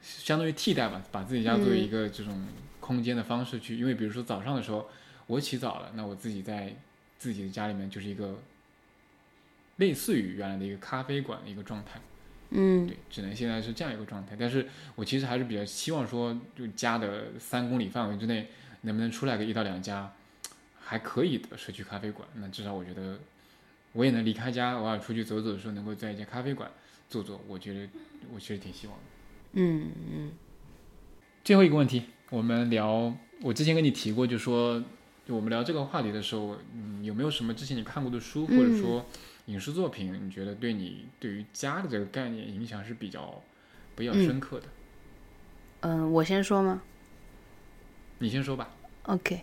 [0.00, 2.46] 相当于替代吧，把自己家作为一个这种
[2.80, 4.88] 空间的方式去，因为比如说早上的时候。
[5.26, 6.70] 我起早了，那我自己在
[7.18, 8.38] 自己的家里面就是一个
[9.76, 12.00] 类似于原来的一个咖啡馆的一个状态，
[12.50, 14.36] 嗯，对，只能现在是这样一个状态。
[14.38, 18.48] 但是我其实还是比较希望说，就家的三公里范围之内，
[18.82, 20.12] 能不能出来个一到两家
[20.78, 22.28] 还可以的社区咖啡馆？
[22.34, 23.18] 那至少我觉得
[23.92, 26.70] 我也能离开家，偶尔出去走走的时候，能够在一家咖啡馆
[27.08, 27.40] 坐坐。
[27.48, 27.88] 我觉得
[28.32, 29.02] 我其实挺希望的。
[29.54, 30.32] 嗯嗯。
[31.42, 34.82] 最后一个问题，我们聊，我之前跟你提过，就说。
[35.26, 39.06] 就我们聊这个话题的时候，嗯，有没有什么之前你看过的书，或者说
[39.46, 43.42] 影视作品，你觉得对你对于家的这个概念影响是比较
[43.94, 44.66] 比较深刻的？
[45.80, 46.82] 嗯，我先说吗？
[48.18, 48.70] 你先说吧。
[49.02, 49.42] OK，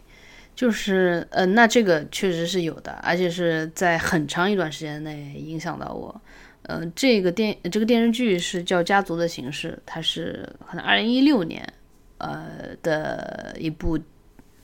[0.56, 6.22] 就是呃，那这个确实是有的，而且是在很长一段时间内影响到我。
[6.64, 11.68] 呃，这个电这个电视剧是叫《家族的形式》，它是可能二零一六年
[12.18, 14.00] 呃的一部。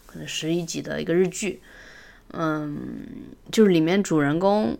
[0.10, 1.62] 可能十一集的一个日剧，
[2.32, 3.06] 嗯，
[3.52, 4.76] 就是里面主人公，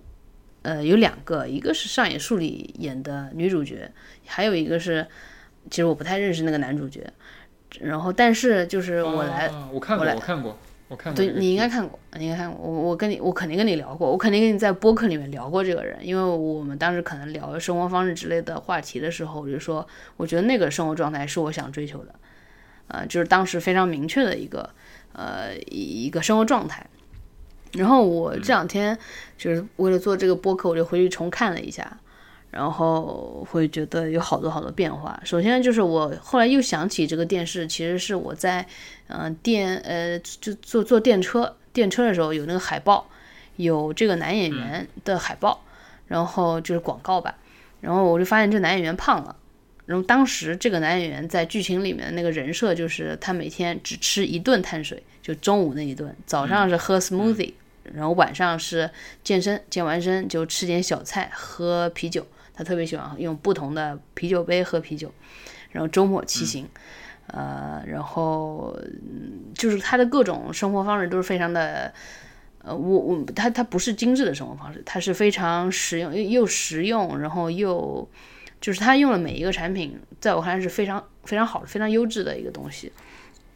[0.64, 3.90] 呃，有两个，一个是上野树里演的女主角，
[4.26, 5.08] 还有一个是，
[5.70, 7.08] 其实我不太认识那个男主角。
[7.80, 11.18] 然后，但是就是我来，我看过，我看过，我看过。
[11.18, 12.60] 对你应该看过，你应该看过。
[12.60, 19.88] 我我跟你，我肯定跟你聊过，我肯定跟你在播客里面聊过这个人，因为我们当时可能聊生活方式之类的话题的时候，我就说，
[20.18, 22.16] 我觉得那个生活状态是我想追求的，
[22.88, 24.70] 呃，就是当时非常明确的一个。
[25.14, 26.86] 呃，一一个生活状态。
[27.78, 28.98] 然后我这两天
[29.38, 31.98] 就是为了做这个播客，我就回去重看了一下，
[32.50, 35.20] 然后会觉得有好多好多变化。
[35.24, 38.66] 首先就是我后来又想起这个电视，其实是我在
[39.08, 43.08] 嗯电呃就坐坐电车电车的时候有那个海报，
[43.58, 45.64] 有这个男演员的海报，
[46.08, 47.36] 然后就是广告吧，
[47.82, 49.36] 然后我就发现这男演员胖了。
[49.86, 57.54] 然后当时这个男演员在剧情里面的那个人设就是他每天只吃一顿碳水，就中午那一顿，早上是喝 smoothie，
[57.94, 58.90] 然后晚上是
[59.24, 62.26] 健身，健完身就吃点小菜，喝啤酒。
[62.54, 65.12] 他特别喜欢用不同的啤酒杯喝啤酒，
[65.72, 66.68] 然后周末骑行，
[67.28, 68.78] 呃，然后
[69.54, 71.94] 就是他的各种生活方式都是非常的，
[72.64, 78.10] 呃，我我他他不是精致的生活方式，他是非常实用又又实用，然后又。
[78.60, 82.92] 就是他用了每一个产品，在我看来是非常非常好的、非常优质的一个东西。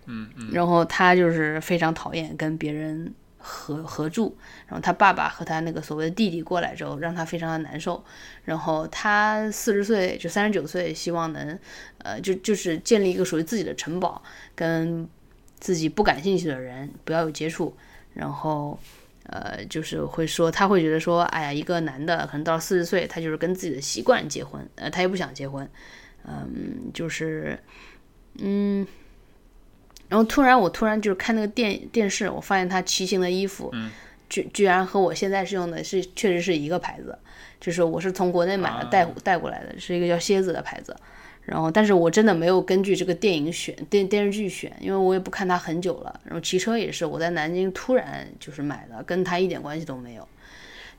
[0.05, 0.51] 嗯嗯。
[0.51, 3.11] 然后他就是非常讨厌跟别人
[3.41, 4.37] 合合住。
[4.67, 8.03] 然后他爸爸和他那个所谓的弟弟过来之后，让他非常的难受。
[8.45, 11.57] 然后他四十岁就三十九岁，希望能
[11.99, 14.21] 呃就就是建立一个属于自己的城堡，
[14.55, 15.07] 跟
[15.59, 17.75] 自己不感兴趣的人不要有接触。
[18.13, 18.79] 然后。
[19.27, 25.69] 呃，就是会说，他会觉得说，哎呀，一个男的可能到四十岁，他就是跟自己的习惯结婚，呃，他也不想结婚，
[26.25, 27.57] 嗯，就是
[28.39, 28.85] 嗯，
[30.11, 33.89] 然后突然我突然就是看那个电电视，我发现他骑行的衣服，嗯，
[34.27, 37.17] 居居然和我现在是用的是确实是一个牌子，
[37.61, 40.93] 就是我是从国内买的带带过来的，是一个叫蝎子的牌子。
[41.43, 46.19] 然后，但是我真的没有根据这个电影选电电视剧选，因为我也不看它很久了。
[46.25, 50.27] 然后骑车也是我在南京突然就是买的，跟它一点关系都没有。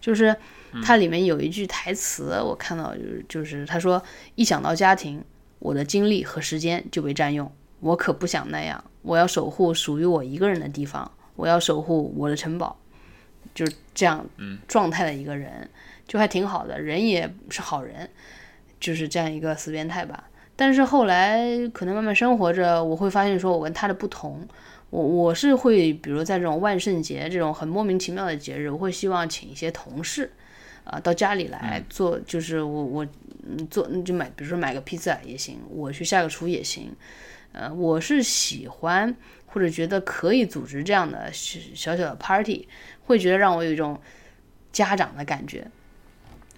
[0.01, 0.35] 就是
[0.83, 4.03] 它里面有一句台词，我看到就是就是他说
[4.35, 5.23] 一想到家庭，
[5.61, 7.51] 我的精力和时间就被占用。
[7.79, 12.77] 我可不想那样，我要守护属于我一个人的地方，我要守护我的城堡，
[13.55, 14.25] 就是这样
[14.67, 15.69] 状态的一个人，
[16.07, 18.09] 就还挺好的，人也是好人，
[18.81, 20.25] 就是这样一个死变态吧。
[20.55, 24.47] 但是后来可能慢慢生活着，我会发现说我跟他的不同，
[24.91, 30.31] 我我是会比如在这种万圣节这种很莫名其妙的节日，我会希望请一些同事，
[30.85, 33.07] 啊到家里来做，就是我我
[33.45, 36.95] 嗯做就买，比如说买个披萨也行，我去下个厨也行，
[37.53, 39.15] 呃我是喜欢
[39.47, 42.67] 或者觉得可以组织这样的小小的 party，
[43.05, 44.01] 会觉得让我有一种
[44.73, 45.67] 家长的感觉。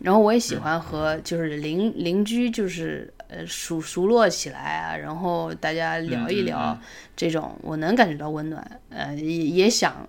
[0.01, 6.78] 然后我也喜欢和就是邻邻居就是呃熟熟络起来啊，然后大家聊一聊
[7.16, 8.80] 这种，我能感觉到温暖。
[8.90, 10.07] 呃，也也想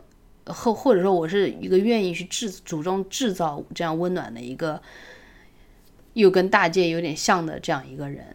[0.47, 4.81] 或或者说我是一个愿意去制主动制造这样温暖的一个，
[6.13, 8.25] 又跟大界有点像的这样一个人。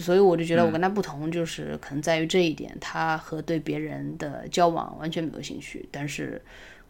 [0.00, 6.40] 所以我就觉得我跟他不同，就是可能在于这一点，他和对别人的交往完全没有兴趣，但是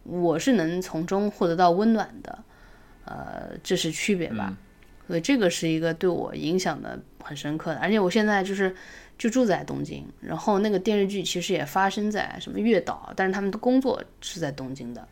[0.03, 2.43] 我是能从中获得到温暖的。
[3.05, 4.55] 呃，这是区别吧？
[5.07, 7.79] 所以这个是一个对我影响的很深刻的。
[7.81, 8.73] 而且我现在就是
[9.17, 15.05] 就住在东京，然后那个电视剧其实也发生在什么月岛，但是他们的工作是在东京的。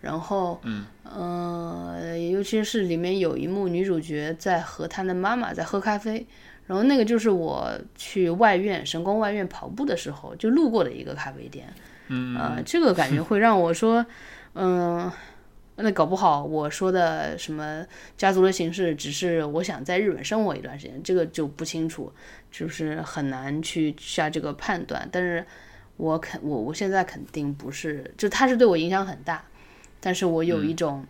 [0.00, 6.26] 然后，嗯，呃，尤其是里面有一幕女主角在和她的妈妈在喝咖啡，
[6.66, 11.66] 然后那个就是我去外院神宫外院跑步的时候就路过的一个咖啡店。
[12.08, 14.04] 嗯，呃，这个感觉会让我说，
[14.54, 15.10] 嗯。
[15.76, 17.84] 那搞不好我说的什么
[18.16, 22.12] 家族的形式，只是我想在日本生活一段时间，这个就不清楚，
[22.48, 25.08] 就是很难去下这个判断。
[25.10, 25.44] 但是
[25.96, 29.44] 我肯我我现在肯定不是，就他是对我影响很大，
[29.98, 31.04] 但是我有一种，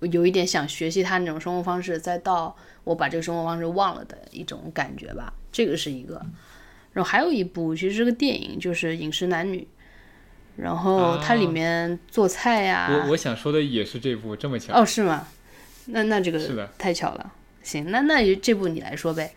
[0.00, 5.32] 有一点想学习他那种生活方式，再到我把这个生活方式忘了的一种感觉吧。
[5.50, 6.14] 这个是一个，
[6.92, 9.60] 然后还有一部其实是个电影，就是《饮食男女》。
[10.56, 15.28] 然后它里面做菜呀，我我想说的也是这部，这么巧哦，是吗？
[15.86, 17.32] 那那这个是的，太巧了。
[17.62, 19.32] 行，那那这部你来说呗。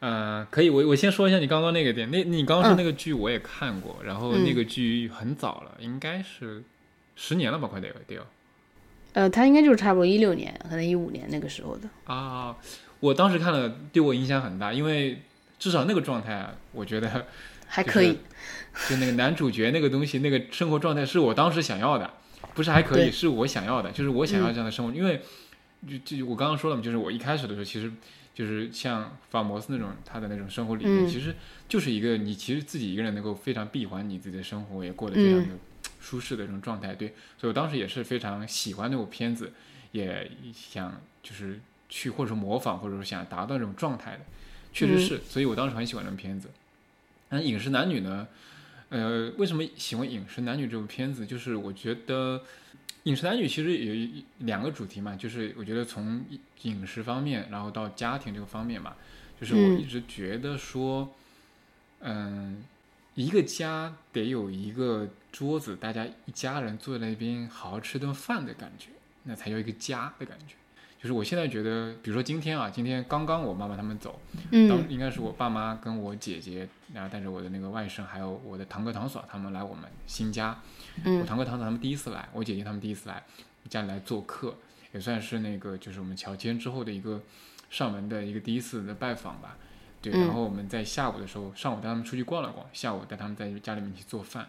[0.00, 6.62] 嗯，可以，我我先说一下你刚刚那个点，那你刚刚说那个剧我也看过，然后那个剧很早了，应该是
[7.14, 8.22] 十年了吧，快得有得有。
[9.18, 12.56] 呃，他应该就是差不多一六年，可能一五年那个时候的啊。
[13.00, 15.22] 我当时看了，对我影响很大，因为
[15.58, 17.26] 至少那个状态，我觉得
[17.66, 18.16] 还可以。
[18.88, 22.08] 就那个男主角那个东西，那个生活状态是我当时想要的，
[22.54, 24.94] 不是还可以，是我想要的，就是我想要这样的生活。
[24.94, 25.20] 因为
[25.88, 27.90] 就就我刚刚说了嘛，就是我一开始的时候，其实
[28.32, 31.34] 就是像法摩斯那种他的那种生活理念，其实
[31.68, 35.48] 就是一个你其实自己一个人能够非常闭环你自己的生活，也过得非常的
[36.00, 36.94] 舒适的这种状态。
[36.94, 39.52] 对，所以我当时也是非常喜欢那部片子，
[39.92, 44.20] 也想就是去或者说模仿，或者说想达到这种状态的，
[44.72, 46.48] 确实是，所以我当时很喜欢这部片子。
[47.30, 48.26] 那饮食男女呢？
[48.90, 51.26] 呃，为什么喜欢《饮食男女》这部片子？
[51.26, 52.38] 就是我觉得
[53.02, 56.24] 《饮食男女》其实有两个主题嘛，就是我觉得从
[56.62, 58.94] 饮食方面，然后到家庭这个方面嘛，
[59.38, 61.14] 就是我一直觉得说，
[62.00, 62.64] 嗯，
[63.18, 68.90] 一个家得有一个桌子，大家一家人坐在那边好好吃顿饭的感觉，
[69.24, 70.54] 那才叫一个家的感觉。
[71.02, 74.20] 就是我现在觉得，比如说今天啊，今天刚刚我妈妈他们走，
[74.52, 80.56] 嗯，应该是我爸妈跟我姐姐，然后带着我的那个外甥，还有我的堂哥堂嫂他们来我们新家。
[81.04, 83.20] 嗯，我堂哥堂嫂他们第一次来，我姐姐他们第一次来
[83.68, 84.54] 家里来做客，
[84.92, 87.20] 也算是那个就是我们乔迁之后的一个
[87.68, 89.56] 上门的一个第一次的拜访吧。
[90.00, 94.48] 对，然后我们在下午的时候，上午带他们出去逛了逛，下午带他们在家里面去做饭，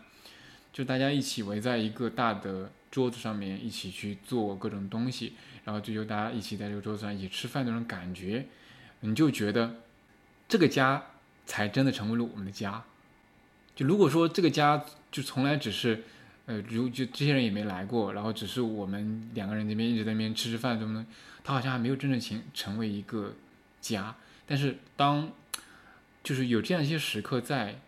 [0.71, 5.33] 就大家一起围在一个大的桌子上面一起去做各种东西。
[5.65, 8.47] 然后就就大家一起在这个桌子上一起吃饭那种感觉，
[9.01, 9.75] 你就觉得
[10.47, 11.03] 这个家
[11.45, 12.83] 才真的成为了我们的家。
[13.75, 16.03] 就如果说这个家就从来只是，
[16.47, 21.05] 呃，如就这些人也没来过，然后只是我们两个人那边一直在那边吃吃饭，什么的，
[21.43, 23.35] 他好像还没有真正成成为一个
[23.79, 24.15] 家。
[24.47, 25.31] 但是当
[26.23, 27.79] 就是有这样一些时刻在，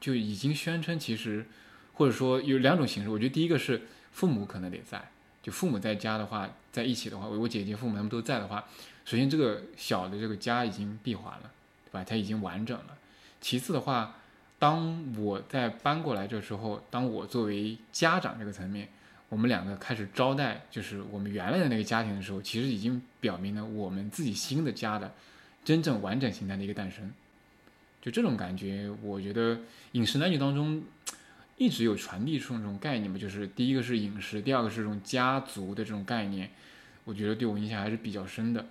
[0.00, 1.46] 就已经宣称其实，
[1.94, 3.08] 或者说有两种形式。
[3.08, 3.82] 我觉得第一个是
[4.12, 5.10] 父母可能得在。
[5.42, 8.64] 就父母在家的话，在一起的话，我姐姐父母他们都在的话，
[9.04, 11.50] 首先这个小的这个家已经闭环了，
[11.84, 12.04] 对吧？
[12.04, 12.98] 它已经完整了。
[13.40, 14.16] 其次的话，
[14.58, 18.88] 当我在搬过来这时候，当我作为家长这个层面，
[19.28, 25.14] 我们两个开始招待，就是我们原来的那个家庭的时候，其实已经表明了我们自己新的家的
[25.64, 27.08] 真正完整形态的一个诞生。
[28.06, 29.58] 就这种感觉，我觉得
[29.90, 30.80] 饮食男女当中
[31.56, 36.48] 一直有传递出这种概念嘛，就是第一个是饮食，第二个是这种家族的这种概念，
[37.02, 38.64] 我觉得对我影响还是比较深的。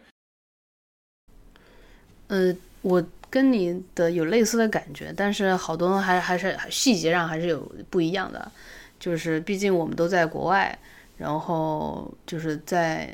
[2.27, 7.59] 呃，我跟你的有类似的感觉，但是好多还还是细节上还是有
[7.89, 8.49] 不一样的，
[8.97, 10.79] 就是毕竟我们都在国外，
[11.17, 13.13] 然后就是在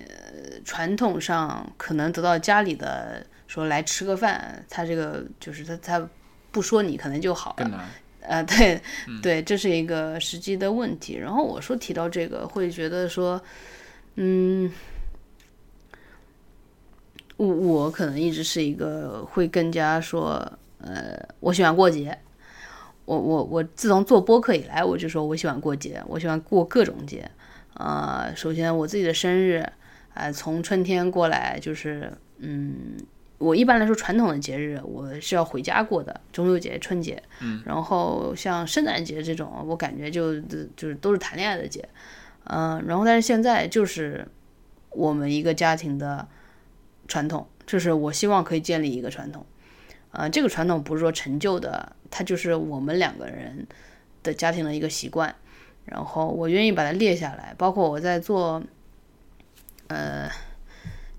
[0.63, 3.25] 传统上可能得到家里的。
[3.51, 6.09] 说来吃个饭，他这个就是他他
[6.53, 7.85] 不说你可能就好了，
[8.21, 8.81] 呃，对
[9.21, 11.17] 对，这是一个实际的问题。
[11.17, 13.41] 然后我说提到这个，会觉得说，
[14.15, 14.71] 嗯，
[17.35, 22.17] 我我可能一直是一个会更加说，呃，我喜欢过节。
[23.03, 27.29] 我我我自从做播客以来，我就说我喜欢过节，我喜欢过各种节。
[27.73, 29.69] 呃，首先我自己的生日，
[30.13, 32.95] 啊，从春天过来就是嗯。
[33.41, 37.21] 我一般来说，传统的节日我是要回家过的，中秋节、春节。
[37.39, 40.39] 嗯，然后像圣诞节这种，我感觉就
[40.75, 41.89] 就是都是谈恋爱的节。
[42.43, 44.27] 嗯，然后但是现在就是
[44.91, 46.27] 我们一个家庭的
[47.07, 49.43] 传统，就是我希望可以建立一个传统。
[50.11, 53.65] 呃，这个传统不是说陈旧的，它就是我们两个人
[54.21, 55.35] 的家庭的一个习惯。
[55.85, 58.61] 然后我愿意把它列下来，包括我在做，
[59.87, 60.29] 呃。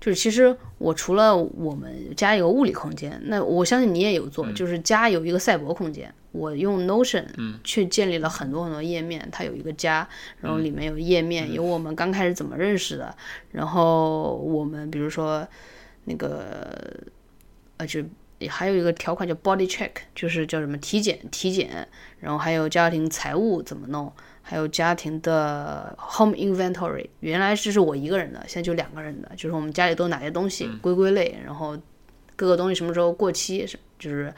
[0.03, 6.13] 就是其实我除了我们家有个物理空间，那我相信你也有做，就是家有一个赛博空间。
[6.33, 7.23] 我用 Notion
[7.63, 10.05] 去建立了很多很多页面，它有一个家，
[10.41, 13.15] 然后里面有页面，有我们刚开始怎么认识的，
[13.53, 15.47] 然后我们比如说
[16.03, 16.75] 那个
[17.77, 18.03] 呃，就
[18.49, 21.87] 还有一个条款叫 Body Check，就是叫什么体检体检，
[22.19, 24.11] 然后还有家庭财务怎么弄。
[24.45, 31.77] 还有家庭的 home inventory，原来这是我一个人的，现在就两个人的，就是我们家里都有哪些东西归归类，然后
[32.35, 34.33] 各个东西什么时候过期，是就是，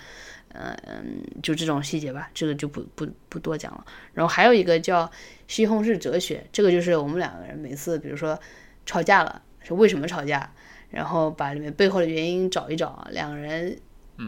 [0.49, 3.83] 嗯嗯，就这种细节吧，这个就不不不多讲了。
[4.13, 5.09] 然后还有一个叫
[5.47, 8.39] 西红柿哲学，这个就是我们两个人每次比如说
[8.85, 10.53] 吵架了，是为什么吵架，
[10.91, 13.75] 然后把里面背后的原因找一找，两个人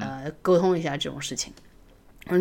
[0.02, 1.54] 呃沟通一下这种事情。
[1.56, 1.64] 嗯，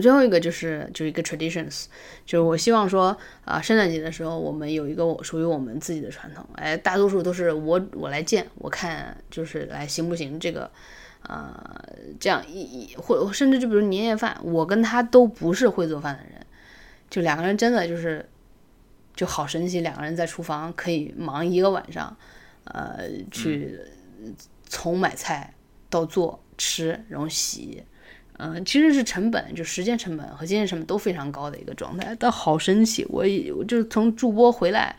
[0.01, 1.85] 最后一个就是就是一个 traditions，
[2.25, 6.45] 就是我希望说啊，圣诞节的时候我们有一个属于我们自己的传统。
[6.55, 10.71] 哎，大多数都是我我来建，我看就是来行不行这个，
[11.23, 11.55] 呃，
[12.19, 16.47] 这样一一或甚至就比如年夜饭，我跟他都不是会做饭的人，
[17.09, 18.29] 就两个人真的就是
[19.15, 22.17] 就好神奇，两个人在厨房可以忙一个晚上，
[22.65, 23.79] 呃，去
[24.67, 25.55] 从买菜
[25.89, 27.85] 到做吃，然后洗。
[28.39, 33.03] 嗯，其实是成本，就时间成本和金钱成本都非常高的一个状态，但好神奇。
[33.09, 33.25] 我
[33.57, 34.95] 我就是从驻播回来，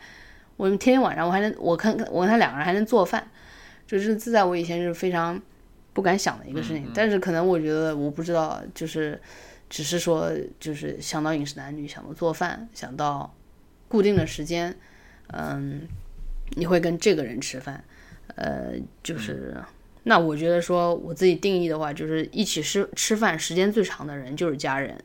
[0.56, 3.24] 我们天天晚上我还能，我看我跟他两个人还能做饭，
[3.86, 5.40] 就是这在我以前是非常
[5.92, 6.90] 不敢想的一个事情。
[6.92, 9.20] 但是可能我觉得我不知道，就是
[9.70, 13.32] 只是说就是想到饮食男女，想到做饭，想到
[13.86, 14.74] 固定的时间，
[15.28, 15.86] 嗯，
[16.56, 17.84] 你会跟这个人吃饭，
[18.34, 19.56] 呃，就是。
[20.08, 24.98] 那我觉得说我自己定义的话，就是一起吃吃饭时间最长的人就是家人，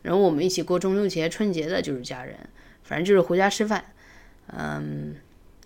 [0.00, 2.34] 然后我们一起过中秋节、春节的就是家人，
[2.82, 3.84] 反正就是回家吃饭，
[4.46, 5.14] 嗯，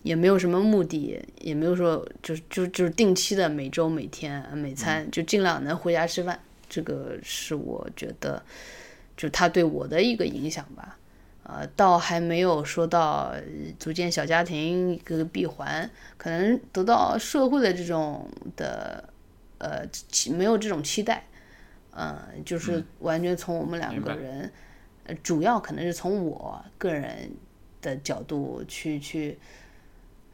[0.02, 8.42] 也没有什么目的，也没有说就就就是定期的每周每天每餐就尽量能回家吃饭，这个是我觉得
[9.16, 10.98] 就他对我的一个影响吧。
[11.44, 13.34] 呃，倒还没有说到
[13.76, 19.08] 组建小家庭一个闭环，可能得到社会的这种的，
[19.58, 19.84] 呃，
[20.30, 21.26] 没有这种期待，
[21.96, 24.52] 嗯，就是完全从我们两个人，
[25.02, 27.32] 呃，主要可能是从我个人
[27.80, 29.36] 的角度去去，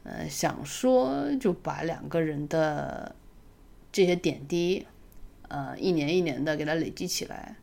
[0.03, 3.15] 呃，想说就把两个人的
[3.91, 4.85] 这些点滴，
[5.47, 7.55] 呃，一年一年的给它累积起来。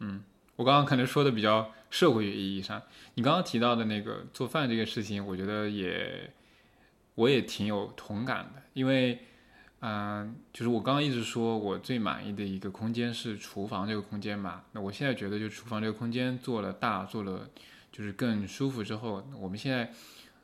[0.00, 0.24] 嗯，
[0.56, 1.70] 我刚刚可能说的比较。
[1.94, 2.82] 社会意义上，
[3.14, 6.28] 你刚刚提到的那个做饭这个事情，我觉得也，
[7.14, 8.60] 我也挺有同感的。
[8.72, 9.20] 因为，
[9.78, 14.64] 嗯，就是我刚刚一直说我最满意的一个空间是厨房这个空间嘛。
[14.72, 17.48] 那我现在觉得，就厨房这个空间做了大，做了
[17.92, 19.88] 就是更舒服之后，我们现在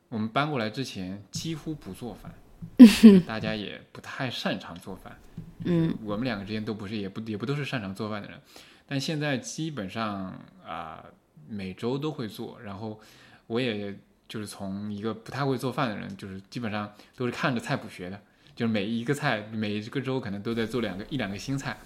[0.08, 2.32] 我们搬过来之前几乎不做饭，
[3.26, 5.18] 大家也不太擅长做饭。
[5.64, 8.40] 嗯，我们两个之间都不是，也不也不都是擅长做饭的人，
[8.86, 11.04] 但现在基本上啊。
[11.50, 12.98] 每周都会做，然后
[13.46, 13.94] 我也
[14.28, 18.20] 就是从一个不太会做饭的人，就是基本上都是看着菜谱学的，
[18.54, 21.76] 就是每一个菜每一个周可能都在做两个一两个新菜，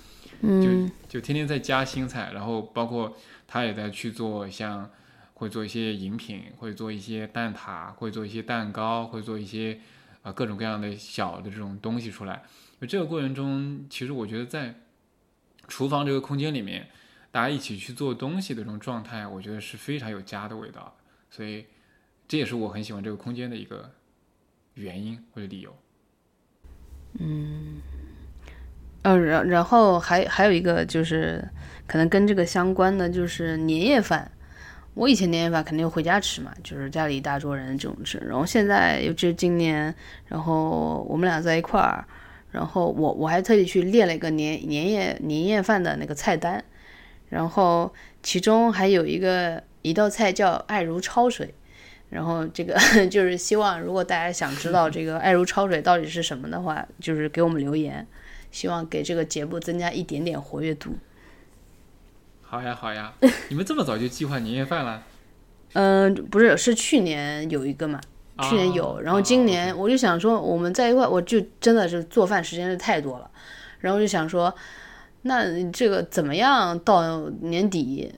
[0.42, 3.16] 就就天天在加新菜，然后包括
[3.48, 4.90] 他也在去做像
[5.34, 9.80] 会做一些饮品，会做一些蛋挞，会做一些蛋糕，会做一些
[10.22, 12.42] 啊、呃各种各样的小的这种东西出来。
[12.80, 14.74] 就这个过程中，其实我觉得在
[15.66, 16.88] 厨房这个空间里面，
[17.34, 20.92] 大家一起去做东西的这种状态，我觉得是非常有家的味道的。
[21.30, 21.66] 所以
[22.28, 23.90] 这也是我很喜欢这个空间的一个
[24.74, 25.76] 原因或者理由。
[27.18, 27.80] 嗯
[29.02, 31.44] 呃，然然后还还有一个就是
[31.88, 34.30] 可能跟这个相关的，就是年夜饭。
[34.94, 38.16] 我以前年夜饭肯定回家吃嘛，就是家里一大桌人这种吃。
[38.18, 39.92] 然后现在尤其是今年，
[40.28, 42.06] 然后我们俩在一块儿，
[42.52, 46.64] 然后我我还特地去列了一个年年夜年夜饭的那个菜单，
[47.28, 51.54] 然后其中还有一个一道菜叫爱如焯水。
[52.10, 52.78] 然后这个
[53.10, 58.06] 就是希望，如果大家想知道这个爱如焯水到底是什么的话，就是给我们留言。
[58.52, 60.96] 希望给这个节目增加一点点活跃度。
[62.42, 63.12] 好呀，好呀，
[63.48, 65.02] 你们这么早就计划年夜饭了？
[65.74, 68.00] 嗯、不是，是去年有一个嘛，
[68.42, 73.28] 去年有，哦然后今哦年我就想说，我们在一块，我就真的是做饭时间是太多了，
[73.80, 74.54] 然后就想说，
[75.26, 78.12] 那这个怎么样到年底，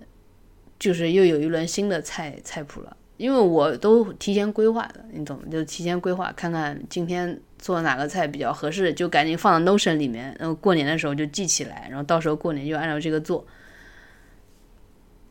[0.79, 5.45] 就是又有一轮新的菜菜谱了，因为我都提前规划的，你懂吗？
[5.51, 13.47] 就提前规划，看看今天做哪个菜比较合适，就赶紧放到 Notion 里面，然后过年的时候就记起来，然后到时候过年就按照这个做。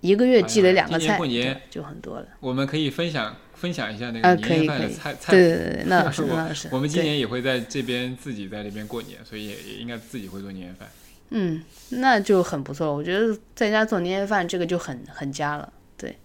[0.01, 2.27] 一个月积累两个菜，过年就很多了。
[2.39, 6.69] 我们可以分享分享一下那啊，个年夜饭的菜，菜对对对对， 那倒是我那倒是。
[6.71, 10.87] 我们今年也会在这边自己在这边过年，所以也也应该自己会做年夜饭。
[11.29, 12.93] 嗯，那就很不错。
[12.95, 15.73] 我觉得在家做年夜饭这个就很很家了。
[15.97, 16.17] 对，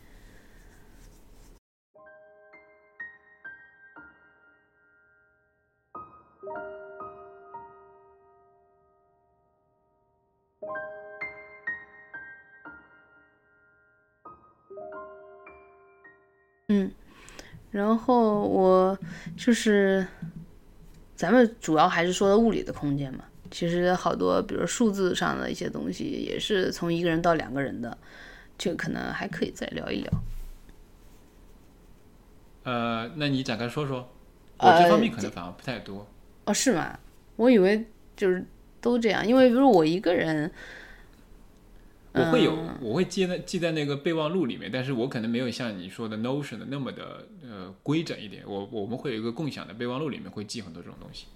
[16.68, 16.92] 嗯，
[17.72, 18.96] 然后我
[19.36, 20.07] 就是
[21.16, 23.24] 咱们主要还是说的物理的空间嘛。
[23.51, 27.98] 其实好多，比如数字上的一些东西，也是从一个人到两个人的，
[28.57, 30.12] 这个可能还可以再聊一聊。
[32.62, 34.09] 呃，那你展开说说，
[34.59, 36.07] 我呃这方面可能反而不太多。
[36.44, 36.98] 哦，是吗？
[37.36, 37.86] 我以为
[38.16, 38.44] 就是
[38.80, 40.51] 都这样，因为比如我一个人，
[42.12, 48.44] 我会有，嗯我会记在记在那个备忘录里面，但是我可能没有像你说的 Notion 的那么的呃规整一点。
[48.46, 51.26] 我我们会有一个共享的备忘录，里面会记很多这种东西。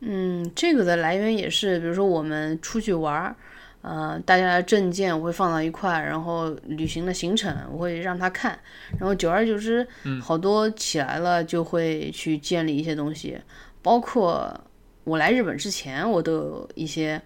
[0.00, 3.36] 嗯，这个的来源也是，比如说我们出去玩儿，
[3.82, 8.58] 呃，大家的证件我会放到一块儿，然后旅行的行程我会让他看，
[8.98, 9.86] 然后久而久之，
[10.20, 13.38] 好多起来了就会去建立一些东西，
[13.82, 14.58] 包括
[15.04, 17.20] 我来日本之前，我都有一些，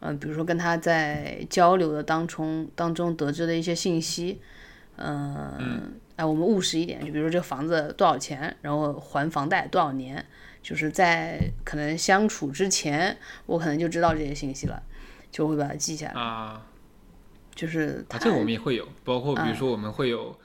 [0.00, 4.38] 呃，比如说跟他在交流的当中当中得知的一些信息，
[4.96, 10.22] 嗯，哎，我们务实一点，就比如说这个房子多少钱，然后还房贷多少年。
[10.62, 14.82] 就是在可能相处之前，我可能就知道这些信息了，
[15.30, 16.12] 就会把它记下来。
[16.20, 16.66] 啊
[17.54, 20.38] 就是这个我们也会有，包括比如嗯说我们会有。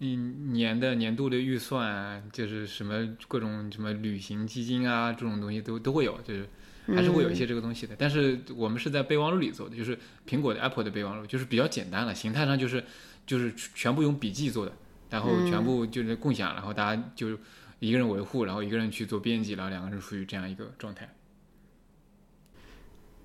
[0.00, 6.48] 嗯，年的年度的预算啊，就是什么各种什么旅行基金啊，这种东西都都会有，就是
[6.94, 7.96] 还是会有一些这个东西的。
[7.98, 12.84] 但是我们是在备忘录里做的，就是苹果的 Apple 的备忘录，就是比较简单了，形态上就是
[13.26, 14.72] 就是全部用笔记做的，
[15.10, 17.36] 然后全部就是共享，然后大家就
[17.78, 21.08] 一个人维护，然后一个人去做编辑，然后两个人处于这样一个状态。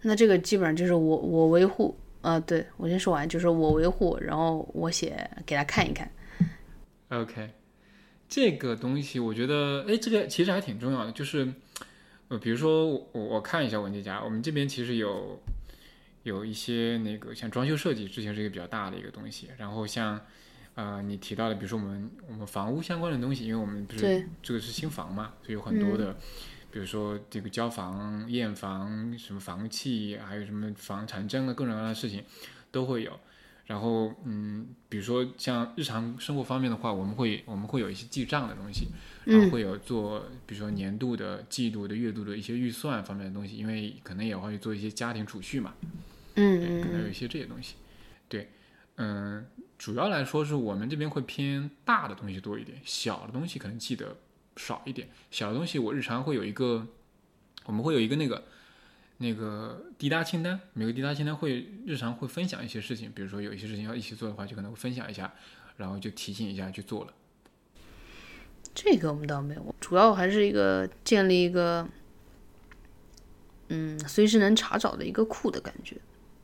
[0.01, 6.11] 那这个基本上就是我我维护，呃，对我先说完，就是我维护，然后我写给他看一看。
[7.09, 7.51] OK，
[8.27, 11.53] 这个东西我觉得，哎，这个其实还挺重要的，就是，
[12.27, 15.41] 呃，比如说我我看一下文件夹，我们这边其实有
[16.23, 20.19] 有一些那个像装修设计，之前是一个比较大的一个东西，然后像
[20.75, 26.15] 呃你提到的，比如说我们我们房屋相关的东西，因为我们不是这个是新房嘛，所以有很多的，
[26.71, 32.23] 比如说这个交房、验房、什么房契，还有什么房产证啊，各种各样的事情
[32.71, 33.19] 都会有。
[33.65, 38.87] 然后，嗯，比如说像日常生活方面的话，我们会我们会有一些记账的东西，
[39.23, 45.73] 然后会有做，比如说年度的、季度的、月度的一些预算方面的东西，因为可能也会做一些家庭储蓄嘛，
[46.35, 47.75] 嗯可能有一些这些东西。
[48.27, 48.49] 对，
[48.97, 49.45] 嗯，
[49.77, 54.15] 主要来说是我们这边会偏大的东西多一点，小的东西可能记得
[54.55, 55.09] 少一点。
[55.29, 56.87] 小的东西我日常会有一个，
[57.65, 58.43] 我们会有一个那个
[59.17, 65.33] 那个滴答清单，每个滴答清单会日常会分享一些事情，比如说有一些事情要一起做的话，就可能会分享一下，
[65.75, 67.13] 然后就提醒一下去做了。
[68.73, 71.87] 这个我们倒没有，主要还是一个建立一个
[73.67, 75.97] 嗯随时能查找的一个库的感觉。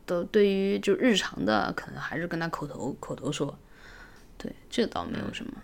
[0.09, 3.55] 都对于就日常的，可能还是跟他口头口头说，
[4.39, 5.51] 对，这倒没有什么。
[5.55, 5.63] 嗯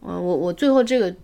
[0.00, 1.14] 我我最后这个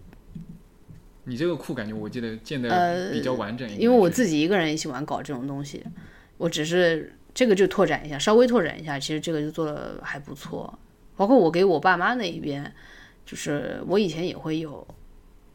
[1.25, 5.83] 你这个库感觉我记得建的比较完整一点，因为我自己一个人也喜欢搞这种东西，
[6.37, 10.79] 我只是这个就拓展一下，稍微拓展一下，其实这个就做的还不错。
[11.17, 12.71] 包括我给我爸妈那一边，
[13.25, 14.87] 就是我以前也会有，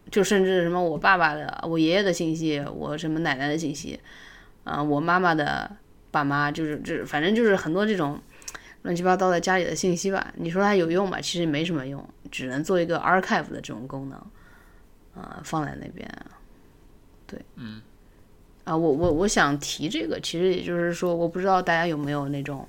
[0.10, 4.00] 就甚至什么我爸爸的、我爷爷的信息，我什么奶奶的信息，
[4.64, 5.70] 啊、我妈妈的
[6.12, 8.20] 爸妈，就是这反正就是很多这种
[8.84, 10.34] 乱七八糟的家里的信息吧。
[10.38, 11.20] 你说它有用吧？
[11.22, 14.18] 其实没什么用，只能做一个 archive 的这种功能，
[15.16, 16.10] 啊、放在那边。
[17.28, 17.82] 对，嗯，
[18.64, 22.68] 啊，我我我想提这个，其实也就是说，我不知道大家有没有那种，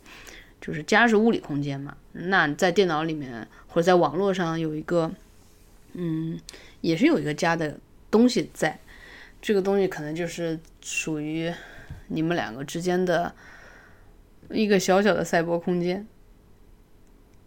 [0.61, 5.11] 就是家是物理空间嘛，那在电脑里面或者在网络上有一个，
[5.95, 6.38] 嗯，
[6.82, 7.78] 也是有一个家的
[8.11, 8.78] 东西在，
[9.41, 11.51] 这个东西可能就是属于
[12.11, 13.34] 你们两个之间的
[14.50, 16.06] 一个小小的赛博空间。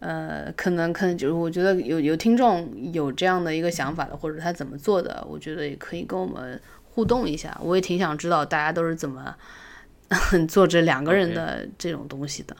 [0.00, 6.60] 呃，可能可能就是我觉得有有听众有这样的一个想法的，或者他怎么做的，我觉得也可以跟我们
[6.90, 7.58] 互动一下。
[7.62, 9.34] 我也挺想知道大家都是怎么
[10.46, 12.54] 做这两个人的这种东西的，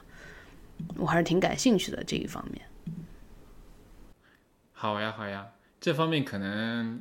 [0.97, 2.61] 我还是挺感兴趣的这一方面。
[4.71, 5.49] 好呀，好呀，
[5.79, 6.99] 这方面可能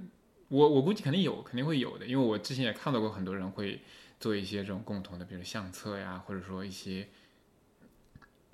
[0.49, 3.81] 我我估计肯定有，肯定会有的，因为我之前也看到过很多人会
[4.25, 7.07] 做一些这种共同的，比如相册呀，或者说一些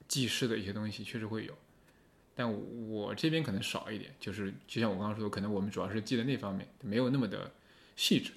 [0.08, 1.56] 记事的一些东西，确实会有。
[2.34, 2.52] 但
[2.88, 7.52] 我这边可能少一点，就是就像我刚刚说的，可能我们主要是记的那方面，没有那么的
[7.94, 8.32] 细致。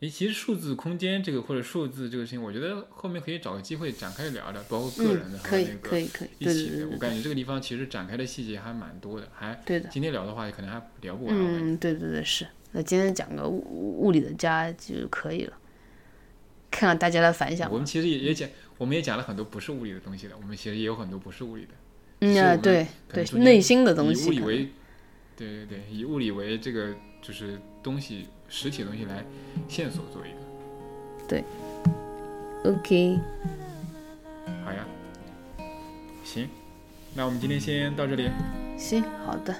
[0.00, 6.88] 诶，其实数字空间这个或者数字这个事情，我觉得后面可以找个机会展开聊聊，包括个人的和那，个可以，可以，一起的。
[6.88, 9.88] 我感觉这个地方其实展开的细节还蛮多的，还对的。
[9.88, 11.36] 今天聊的话可能还聊不完。
[11.38, 12.48] 嗯，对对对，是。
[12.72, 15.52] 那今天讲个物物理的家就可以了，
[16.70, 17.70] 看看大家的反响。
[17.70, 18.48] 我们其实也也讲，
[18.78, 21.70] 我们也讲了很多不是物理的东西的，我们其实也有很多不是物理的。
[22.20, 24.30] 嗯对对内心的东西以物。
[24.30, 24.68] 理为，
[25.36, 29.24] 对对对，以物理为这个就是东西实体的东西来
[29.68, 30.36] 线索做一个。
[31.26, 31.44] 对
[32.64, 33.18] OK，
[34.64, 34.86] 好呀，
[36.22, 36.46] 行，
[37.14, 38.28] 那我们今天先到这里。
[38.76, 39.54] 行，好的。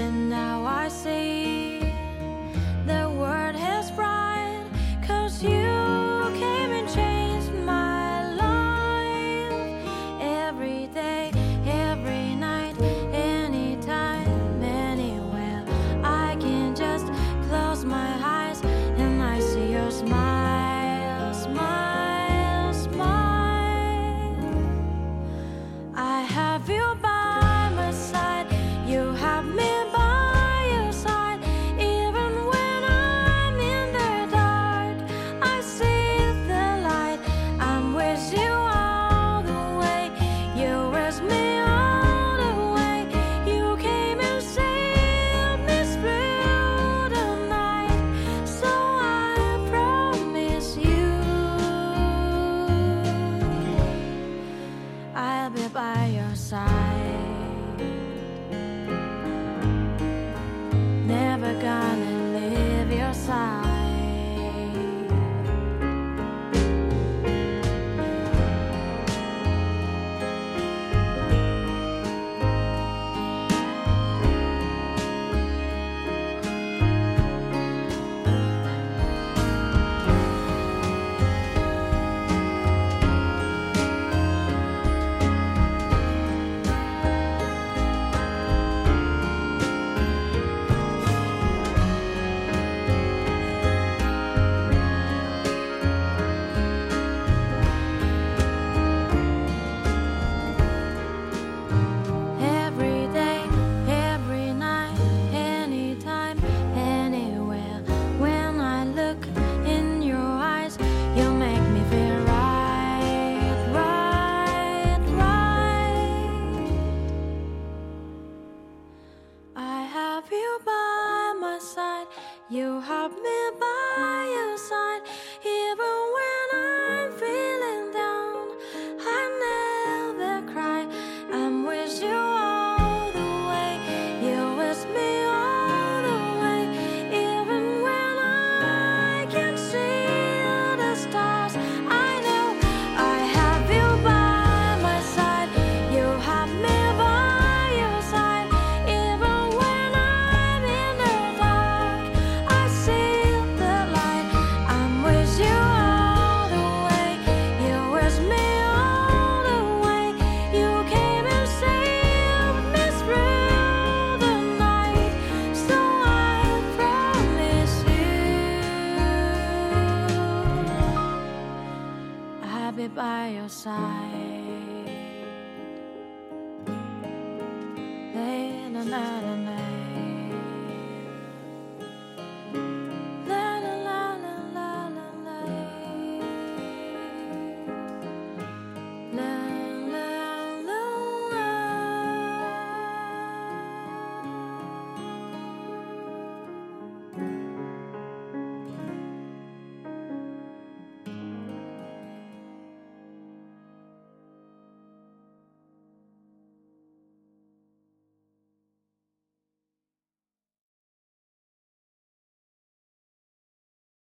[0.00, 1.59] And now I see